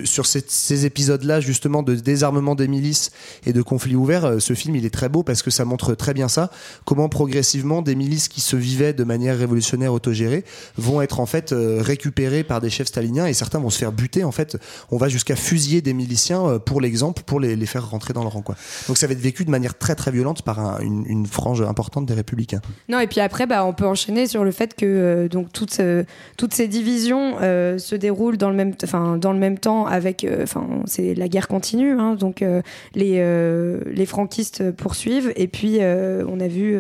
[0.04, 3.10] sur ces, ces épisodes-là, justement de désarmement des milices
[3.44, 5.96] et de conflits ouverts, euh, ce film il est très beau parce que ça montre
[5.96, 6.50] très bien ça,
[6.84, 10.44] comment progressivement des milices qui se vivaient de manière révolutionnaire autogérée
[10.76, 13.90] vont être en fait euh, récupérées par des chefs staliniens et certains vont se faire
[13.90, 14.58] buter en fait.
[14.92, 18.28] On va jusqu'à fusiller des miliciens euh, pour l'exemple, pour les, faire rentrer dans le
[18.28, 18.44] rang.
[18.88, 22.14] Donc ça va être vécu de manière très très violente par une, frange importante des
[22.14, 22.60] républicains.
[22.88, 25.80] Non et puis après bah, on peut enchaîner sur le fait que donc toutes,
[26.36, 28.74] toutes ces divisions se déroulent dans le même,
[29.18, 32.14] dans le même temps avec, enfin c'est la guerre continue Hein.
[32.14, 32.62] donc euh,
[32.94, 36.78] les, euh, les franquistes poursuivent et puis euh, on a vu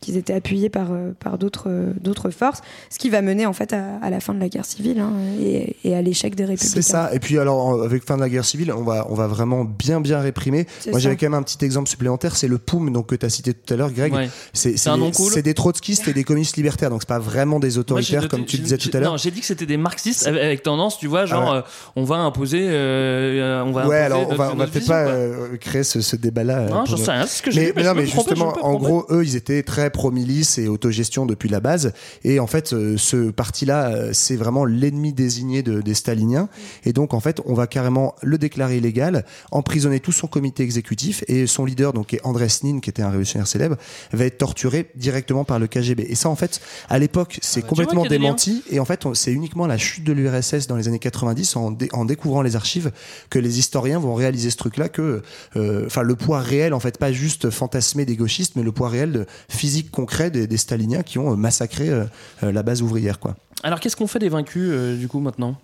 [0.00, 0.88] qu'ils étaient appuyés par,
[1.18, 1.68] par d'autres,
[2.00, 5.00] d'autres forces, ce qui va mener en fait à, la fin de la guerre civile
[5.00, 6.74] hein, et, à l'échec des républicains.
[6.74, 7.14] C'est ça.
[7.14, 10.00] Et puis alors avec fin de la guerre civile, on va, on va vraiment bien
[10.00, 10.66] bien réprimer.
[10.88, 13.30] Moi j'avais quand même un petit exemple supplémentaire, c'est le POUM donc que tu as
[13.30, 14.12] cité tout à l'heure, Greg.
[14.52, 18.44] C'est, c'est, des trotskistes et des communistes libertaires, donc c'est pas vraiment des autoritaires comme
[18.44, 19.12] tu disais tout à l'heure.
[19.12, 21.64] Non, j'ai dit que c'était des marxistes avec, tendance, tu vois, genre ah
[21.96, 26.00] on va imposer, on va ouais, alors on va, va peut-être pas euh, créer ce,
[26.00, 26.66] ce débat-là.
[26.68, 29.24] Non, j'en sais rien, c'est ce que mais, mais non, mais justement, en gros, eux,
[29.24, 31.92] ils étaient très pro-milice et autogestion depuis la base.
[32.24, 36.48] Et en fait, euh, ce parti-là, euh, c'est vraiment l'ennemi désigné de, des staliniens.
[36.84, 41.24] Et donc, en fait, on va carrément le déclarer illégal, emprisonner tout son comité exécutif
[41.28, 43.76] et son leader, donc, est André Nin, qui était un révolutionnaire célèbre,
[44.12, 46.06] va être torturé directement par le KGB.
[46.08, 48.62] Et ça, en fait, à l'époque, c'est ah bah, complètement démenti.
[48.70, 52.04] Et en fait, c'est uniquement la chute de l'URSS dans les années 90, en, en
[52.04, 52.92] découvrant les archives,
[53.28, 55.22] que les historiens vont réaliser ce truc-là que,
[55.56, 58.88] euh, enfin, le poids réel, en fait, pas juste fantasmé des gauchistes, mais le poids
[58.88, 62.04] réel de physique concret des, staliniens qui ont euh, massacré euh,
[62.42, 63.36] la base ouvrière, quoi.
[63.62, 65.56] Alors, qu'est-ce qu'on fait des vaincus, du coup, maintenant?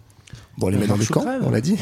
[0.59, 1.79] Bon, les met dans le camp, on l'a dit.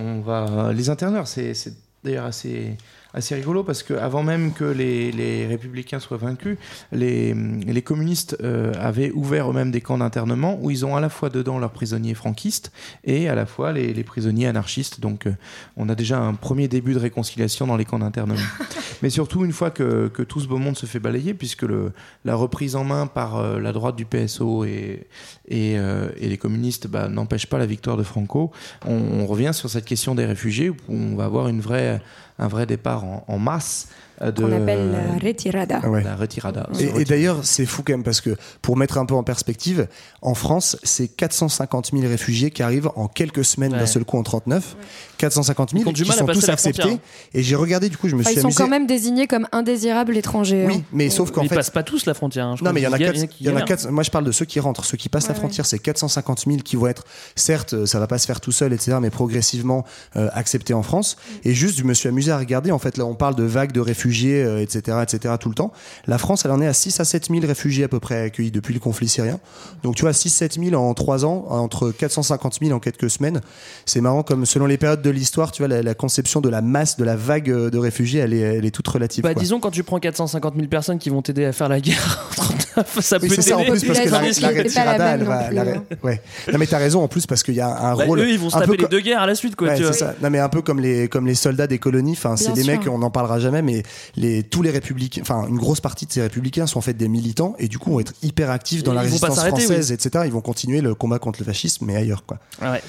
[0.00, 1.54] on, va, les interneurs, c'est
[2.02, 2.76] d'ailleurs assez
[3.14, 6.58] assez rigolo parce que avant même que les, les républicains soient vaincus,
[6.92, 11.08] les, les communistes euh, avaient ouvert eux-mêmes des camps d'internement où ils ont à la
[11.08, 12.72] fois dedans leurs prisonniers franquistes
[13.04, 15.00] et à la fois les, les prisonniers anarchistes.
[15.00, 15.34] Donc euh,
[15.76, 18.40] on a déjà un premier début de réconciliation dans les camps d'internement.
[19.02, 21.92] Mais surtout une fois que, que, tout ce beau monde se fait balayer, puisque le,
[22.24, 25.06] la reprise en main par euh, la droite du PSO et,
[25.48, 28.52] et, et les communistes bah, n'empêche pas la victoire de Franco,
[28.86, 32.00] on, on revient sur cette question des réfugiés où on va avoir une vraie
[32.40, 33.88] un vrai départ en, masse
[34.20, 35.80] qu'on appelle la retirada.
[36.04, 36.68] La retirada.
[36.78, 39.88] Et, d'ailleurs, c'est fou quand même parce que pour mettre un peu en perspective,
[40.22, 44.22] en France, c'est 450 000 réfugiés qui arrivent en quelques semaines d'un seul coup en
[44.22, 44.76] 39.
[45.18, 46.98] 450 000 qui sont tous acceptés.
[47.34, 50.16] Et j'ai regardé, du coup, je me suis Ils sont quand même désignés comme indésirables
[50.16, 50.64] étrangers.
[50.66, 50.84] Oui, hein.
[50.92, 51.48] mais sauf qu'en fait.
[51.48, 52.46] Ils passent pas tous la frontière.
[52.46, 54.32] Hein, non, mais il y en a, y en a quatre, Moi, je parle de
[54.32, 54.84] ceux qui rentrent.
[54.84, 57.04] Ceux qui passent la frontière, c'est 450 000 qui vont être,
[57.36, 59.84] certes, ça va pas se faire tout seul, etc., mais progressivement
[60.16, 61.16] euh, acceptés en France.
[61.16, 61.48] Mm.
[61.48, 62.70] Et juste, je me suis amusé à regarder.
[62.70, 65.72] En fait, là, on parle de vagues de réfugiés, etc., euh, etc., tout le temps.
[66.06, 68.50] La France, elle en est à 6 à 7 000 réfugiés à peu près accueillis
[68.50, 69.38] depuis le conflit syrien.
[69.82, 73.40] Donc, tu vois, 6-7 000 en 3 ans, entre 450 000 en quelques semaines.
[73.86, 76.62] C'est marrant comme selon les périodes de l'histoire, tu vois, la, la conception de la
[76.62, 79.22] masse, de la vague de réfugiés, elle est, elle est toute relative.
[79.22, 82.30] Bah, disons, quand tu prends 450 000 personnes qui vont t'aider à faire la guerre
[83.00, 85.50] ça oui, peut c'est ça en plus parce que la, la retirada, elle va.
[85.50, 85.64] La,
[86.02, 86.20] ouais.
[86.52, 88.20] Non, mais t'as raison en plus parce qu'il y a un bah, rôle.
[88.20, 89.68] Eux, ils vont se taper les deux guerres à la suite, quoi.
[89.68, 90.14] Ouais, c'est ça.
[90.22, 92.12] Non, mais un peu comme les, comme les soldats des colonies.
[92.12, 93.82] Enfin, c'est des mecs, on n'en parlera jamais, mais
[94.16, 97.08] les, tous les républicains, enfin, une grosse partie de ces républicains sont en fait des
[97.08, 100.24] militants et du coup vont être hyper actifs dans la résistance française, etc.
[100.26, 102.38] Ils vont continuer le combat contre le fascisme, mais ailleurs, quoi.
[102.60, 102.82] Ah ouais.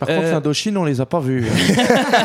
[0.00, 1.46] Par contre, euh, l'Indochine, on les a pas vus.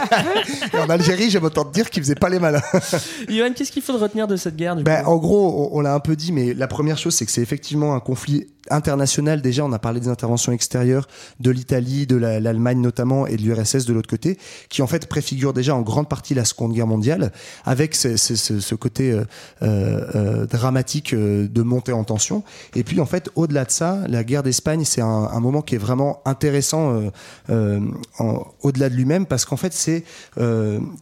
[0.74, 2.62] en Algérie, j'aime autant te dire qu'ils faisaient pas les malins.
[3.30, 6.16] Yoann, qu'est-ce qu'il faut retenir de cette guerre ben, En gros, on, l'a un peu
[6.16, 9.42] dit, mais la première chose, c'est que c'est effectivement un conflit internationales.
[9.42, 11.08] Déjà, on a parlé des interventions extérieures
[11.40, 14.38] de l'Italie, de l'Allemagne notamment, et de l'URSS de l'autre côté,
[14.70, 17.32] qui en fait préfigurent déjà en grande partie la Seconde Guerre mondiale,
[17.66, 19.26] avec ce, ce, ce côté euh,
[19.62, 22.44] euh, dramatique de montée en tension.
[22.76, 25.76] Et puis en fait, au-delà de ça, la guerre d'Espagne, c'est un, un, moment qui
[25.76, 27.02] est vraiment intéressant
[27.50, 30.04] au-delà de lui-même, parce qu'en fait, c'est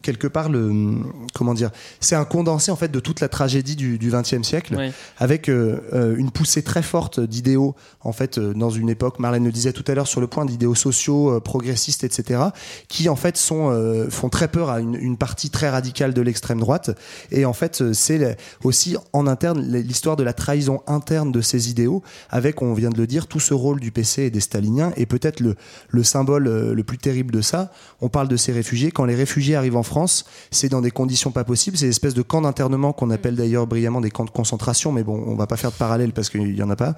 [0.02, 0.96] quelque part le
[1.34, 4.76] comment dire, c'est un condensé en fait de toute la tragédie du XXe siècle,
[5.18, 7.20] avec une poussée très forte
[7.56, 10.44] en fait, euh, dans une époque, Marlène le disait tout à l'heure, sur le point
[10.44, 12.40] d'idéaux sociaux, euh, progressistes, etc.,
[12.88, 16.60] qui en fait sont, euh, font très peur à une, partie très radicale de l'extrême
[16.60, 16.90] droite.
[17.30, 22.02] Et en fait, c'est aussi en interne l'histoire de la trahison interne de ces idéaux,
[22.28, 25.06] avec, on vient de le dire, tout ce rôle du PC et des staliniens, et
[25.06, 25.56] peut-être le,
[25.88, 28.90] le symbole le plus terrible de ça, on parle de ces réfugiés.
[28.90, 32.22] Quand les réfugiés arrivent en France, c'est dans des conditions pas possibles, c'est espèces de
[32.22, 35.56] camps d'internement qu'on appelle d'ailleurs brillamment des camps de concentration, mais bon, on va pas
[35.56, 36.94] faire de parallèle parce qu'il y en a pas.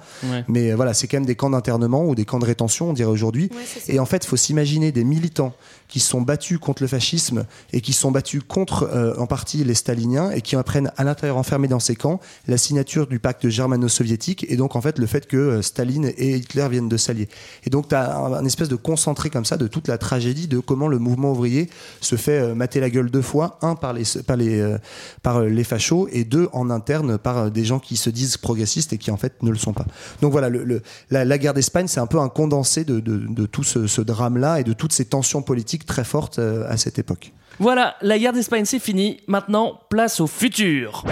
[0.49, 2.93] Mais euh, voilà, c'est quand même des camps d'internement ou des camps de rétention, on
[2.93, 3.49] dirait aujourd'hui.
[3.87, 5.53] et en fait, il faut s'imaginer des militants
[5.89, 9.73] qui sont battus contre le fascisme et qui sont battus contre euh, en partie les
[9.73, 14.45] staliniens et qui apprennent à l'intérieur enfermés dans ces camps la signature du pacte germano-soviétique
[14.47, 17.27] et donc en fait le fait que euh, Staline et Hitler viennent de s'allier.
[17.65, 20.59] Et donc tu as un, espèce de concentré comme ça de toute la tragédie de
[20.59, 21.69] comment le mouvement ouvrier
[21.99, 24.77] se fait mater la gueule deux fois, un par les par les
[25.23, 28.97] par les fachos et deux en interne par des gens qui se disent progressistes et
[28.97, 29.85] qui en fait ne le sont pas.
[30.21, 32.99] Donc voilà, le, la, guerre d'Espagne, c'est un peu un condensé de,
[33.45, 37.31] tout ce, drame-là et de toutes ces tensions politiques très fortes euh, à cette époque.
[37.59, 39.19] Voilà, la guerre d'Espagne, c'est fini.
[39.27, 41.03] Maintenant, place au futur.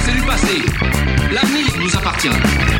[0.00, 0.62] C'est du passé.
[1.32, 2.73] L'avenir nous appartient.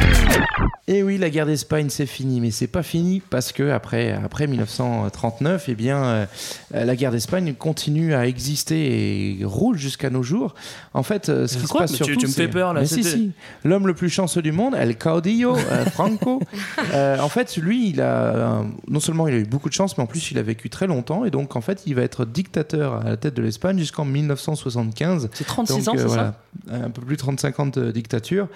[1.24, 5.74] La guerre d'Espagne, c'est fini, mais c'est pas fini parce que après, après 1939, eh
[5.74, 6.26] bien, euh,
[6.70, 10.54] la guerre d'Espagne continue à exister et roule jusqu'à nos jours.
[10.92, 12.82] En fait, euh, ce qui se passe surtout, tu, me fais peur là.
[12.82, 13.32] Mais si, si.
[13.64, 16.42] L'homme le plus chanceux du monde, El Caudillo, euh, Franco.
[16.92, 20.06] en fait, lui, il a non seulement il a eu beaucoup de chance, mais en
[20.06, 23.08] plus il a vécu très longtemps et donc en fait, il va être dictateur à
[23.08, 25.30] la tête de l'Espagne jusqu'en 1975.
[25.32, 26.34] C'est 36 ans, c'est ça
[26.70, 28.46] Un peu plus de 35 ans de dictature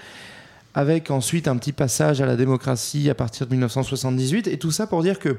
[0.74, 4.86] avec ensuite un petit passage à la démocratie à partir de 1978, et tout ça
[4.86, 5.38] pour dire que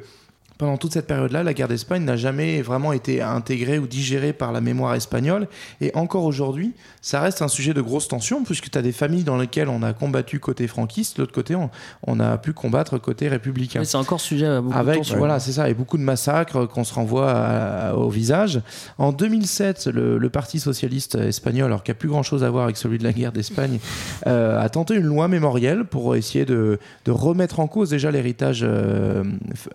[0.59, 4.51] pendant toute cette période-là, la guerre d'Espagne n'a jamais vraiment été intégrée ou digérée par
[4.51, 5.47] la mémoire espagnole.
[5.79, 9.23] Et encore aujourd'hui, ça reste un sujet de grosse tension, puisque tu as des familles
[9.23, 13.85] dans lesquelles on a combattu côté franquiste, l'autre côté, on, a pu combattre côté républicain.
[13.85, 15.15] c'est encore sujet à beaucoup Avec, de.
[15.15, 18.61] Voilà, c'est ça, et beaucoup de massacres qu'on se renvoie au visage.
[18.97, 22.77] En 2007, le, Parti socialiste espagnol, alors qu'il n'y a plus grand-chose à voir avec
[22.77, 23.79] celui de la guerre d'Espagne,
[24.27, 29.23] euh, a tenté une loi mémorielle pour essayer de, remettre en cause déjà l'héritage euh,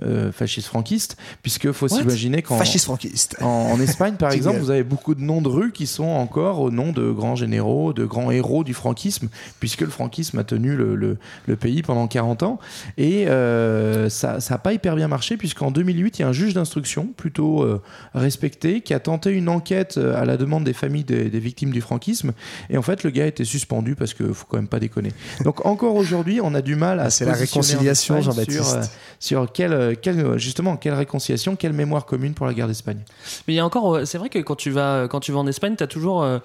[0.03, 2.59] euh, fasciste franquiste, puisque faut s'imaginer qu'en.
[3.41, 6.73] En, Espagne, par exemple, vous avez beaucoup de noms de rues qui sont encore au
[6.73, 9.29] nom de grands généraux, de grands héros du franquisme,
[9.61, 10.97] puisque le franquisme a tenu le,
[11.47, 12.59] le, pays pendant 40 ans.
[12.99, 16.55] Et euh, ça n'a pas hyper bien marché, puisqu'en 2008, il y a un juge
[16.55, 17.81] d'instruction plutôt euh,
[18.15, 21.83] respecté qui a tenté une enquête euh, à la demande des familles des, victimes du
[21.83, 22.33] franquisme.
[22.69, 25.13] Et en fait, le gars a été suspendu parce qu'il faut quand même pas déconner.
[25.45, 27.11] Donc encore aujourd'hui, on a du mal à.
[27.11, 28.83] C'est la réconciliation, Jean-Baptiste.
[29.21, 33.01] Sur, sur quel, quel, justement quelle réconciliation, quelle mémoire commune pour la guerre d'Espagne.
[33.47, 35.39] Mais il y a encore, euh, c'est vrai que quand tu vas, quand tu vas
[35.39, 36.39] en Espagne, tu as toujours euh,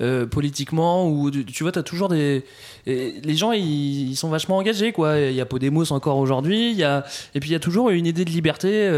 [0.00, 2.44] euh, politiquement, ou tu vois, tu as toujours des.
[2.86, 5.18] Les gens, ils, sont vachement engagés, quoi.
[5.18, 7.04] Il y a Podemos encore aujourd'hui, il y a,
[7.34, 8.88] et puis il y a toujours une idée de liberté.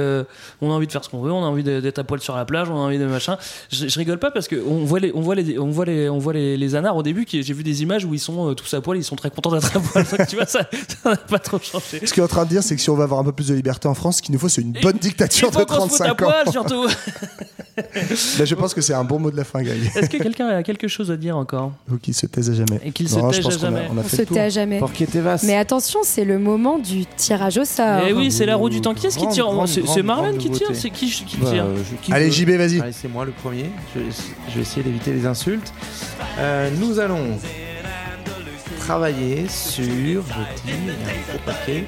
[0.61, 2.37] on a envie de faire ce qu'on veut, on a envie d'être à poil sur
[2.37, 3.39] la plage, on a envie de machin.
[3.71, 6.35] Je, rigole pas parce qu'on voit les, on voit les, on voit les, on voit
[6.35, 8.99] les, les anards au début, j'ai vu des images où ils sont tous à poil,
[8.99, 10.05] ils sont très contents d'être à poil.
[10.29, 10.69] tu vois, ça
[11.05, 12.05] n'a pas trop changé.
[12.05, 13.33] Ce qu'il est en train de dire, c'est que si on va avoir un peu
[13.33, 16.23] plus de liberté en France, ce qu'il nous faut, c'est une bonne dictature de 35
[16.23, 16.33] ans.
[16.51, 16.87] surtout.
[18.39, 19.79] Ben, je pense que c'est un bon mot de la fin, Gaël.
[19.95, 21.73] Est-ce que quelqu'un a quelque chose à dire encore?
[21.91, 22.81] Ou qui se taise à jamais.
[22.85, 23.89] Et qu'il se taise à jamais.
[23.97, 24.81] On, se tait à jamais.
[25.45, 28.03] Mais attention, c'est le moment du tirage au sort.
[28.09, 28.95] Eh oui, c'est la roue du temps.
[28.95, 31.67] Qui est-ce qui tire C'est Marlène qui tire C'est qui, qui bah, tire
[32.11, 32.83] Allez, JB, vas-y.
[32.93, 33.71] C'est moi le premier.
[33.95, 34.01] Je,
[34.55, 35.73] vais essayer d'éviter les insultes.
[36.39, 37.39] Euh, nous allons
[38.89, 41.85] travailler sur, je dis, un gros paquet,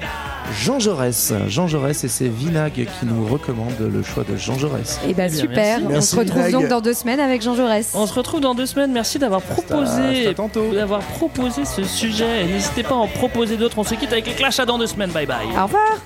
[0.61, 1.33] Jean Jaurès.
[1.47, 4.99] Jean Jaurès et c'est Vinag qui nous recommande le choix de Jean Jaurès.
[5.03, 7.93] Et eh ben super, on se retrouve donc dans deux semaines avec Jean Jaurès.
[7.95, 10.35] On se retrouve dans deux semaines, merci d'avoir proposé,
[10.75, 12.45] d'avoir proposé ce sujet.
[12.45, 14.85] N'hésitez pas à en proposer d'autres, on se quitte avec les clashs à dans deux
[14.85, 15.47] semaines, bye bye.
[15.57, 15.97] Au revoir.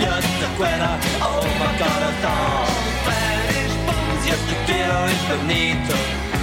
[0.00, 2.83] just the glitter Oh my god,
[4.34, 5.96] Jeszcze chwilą jestem nicą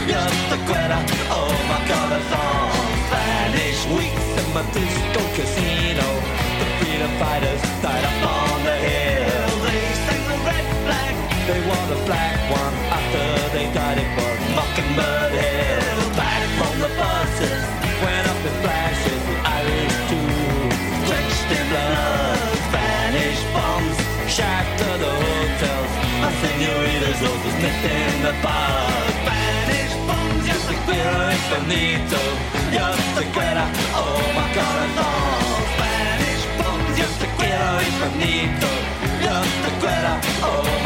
[0.07, 2.71] Just a quitter, oh my god, it's all
[3.07, 3.79] Spanish.
[3.97, 6.07] Weeks in my disco casino.
[6.59, 9.49] The freedom fighters died up on the hill.
[9.65, 11.15] They sang the red flag,
[11.47, 13.25] they wore the black one After
[13.55, 15.99] they died it was Mockingbird Hill.
[16.21, 17.63] Back from the buses,
[18.03, 20.27] went up in flashes The Irish too,
[21.07, 22.20] drenched in blood.
[26.41, 29.05] señoritas, locos meten the pub.
[29.21, 32.21] Spanish bombs, yes, the clearer it's bonito.
[32.77, 33.65] Yes, the quiera,
[34.01, 35.61] oh my god, I love.
[35.75, 38.69] Spanish bombs, yes, the quiero it's bonito.
[39.25, 40.13] Yes, the quiera,
[40.49, 40.80] oh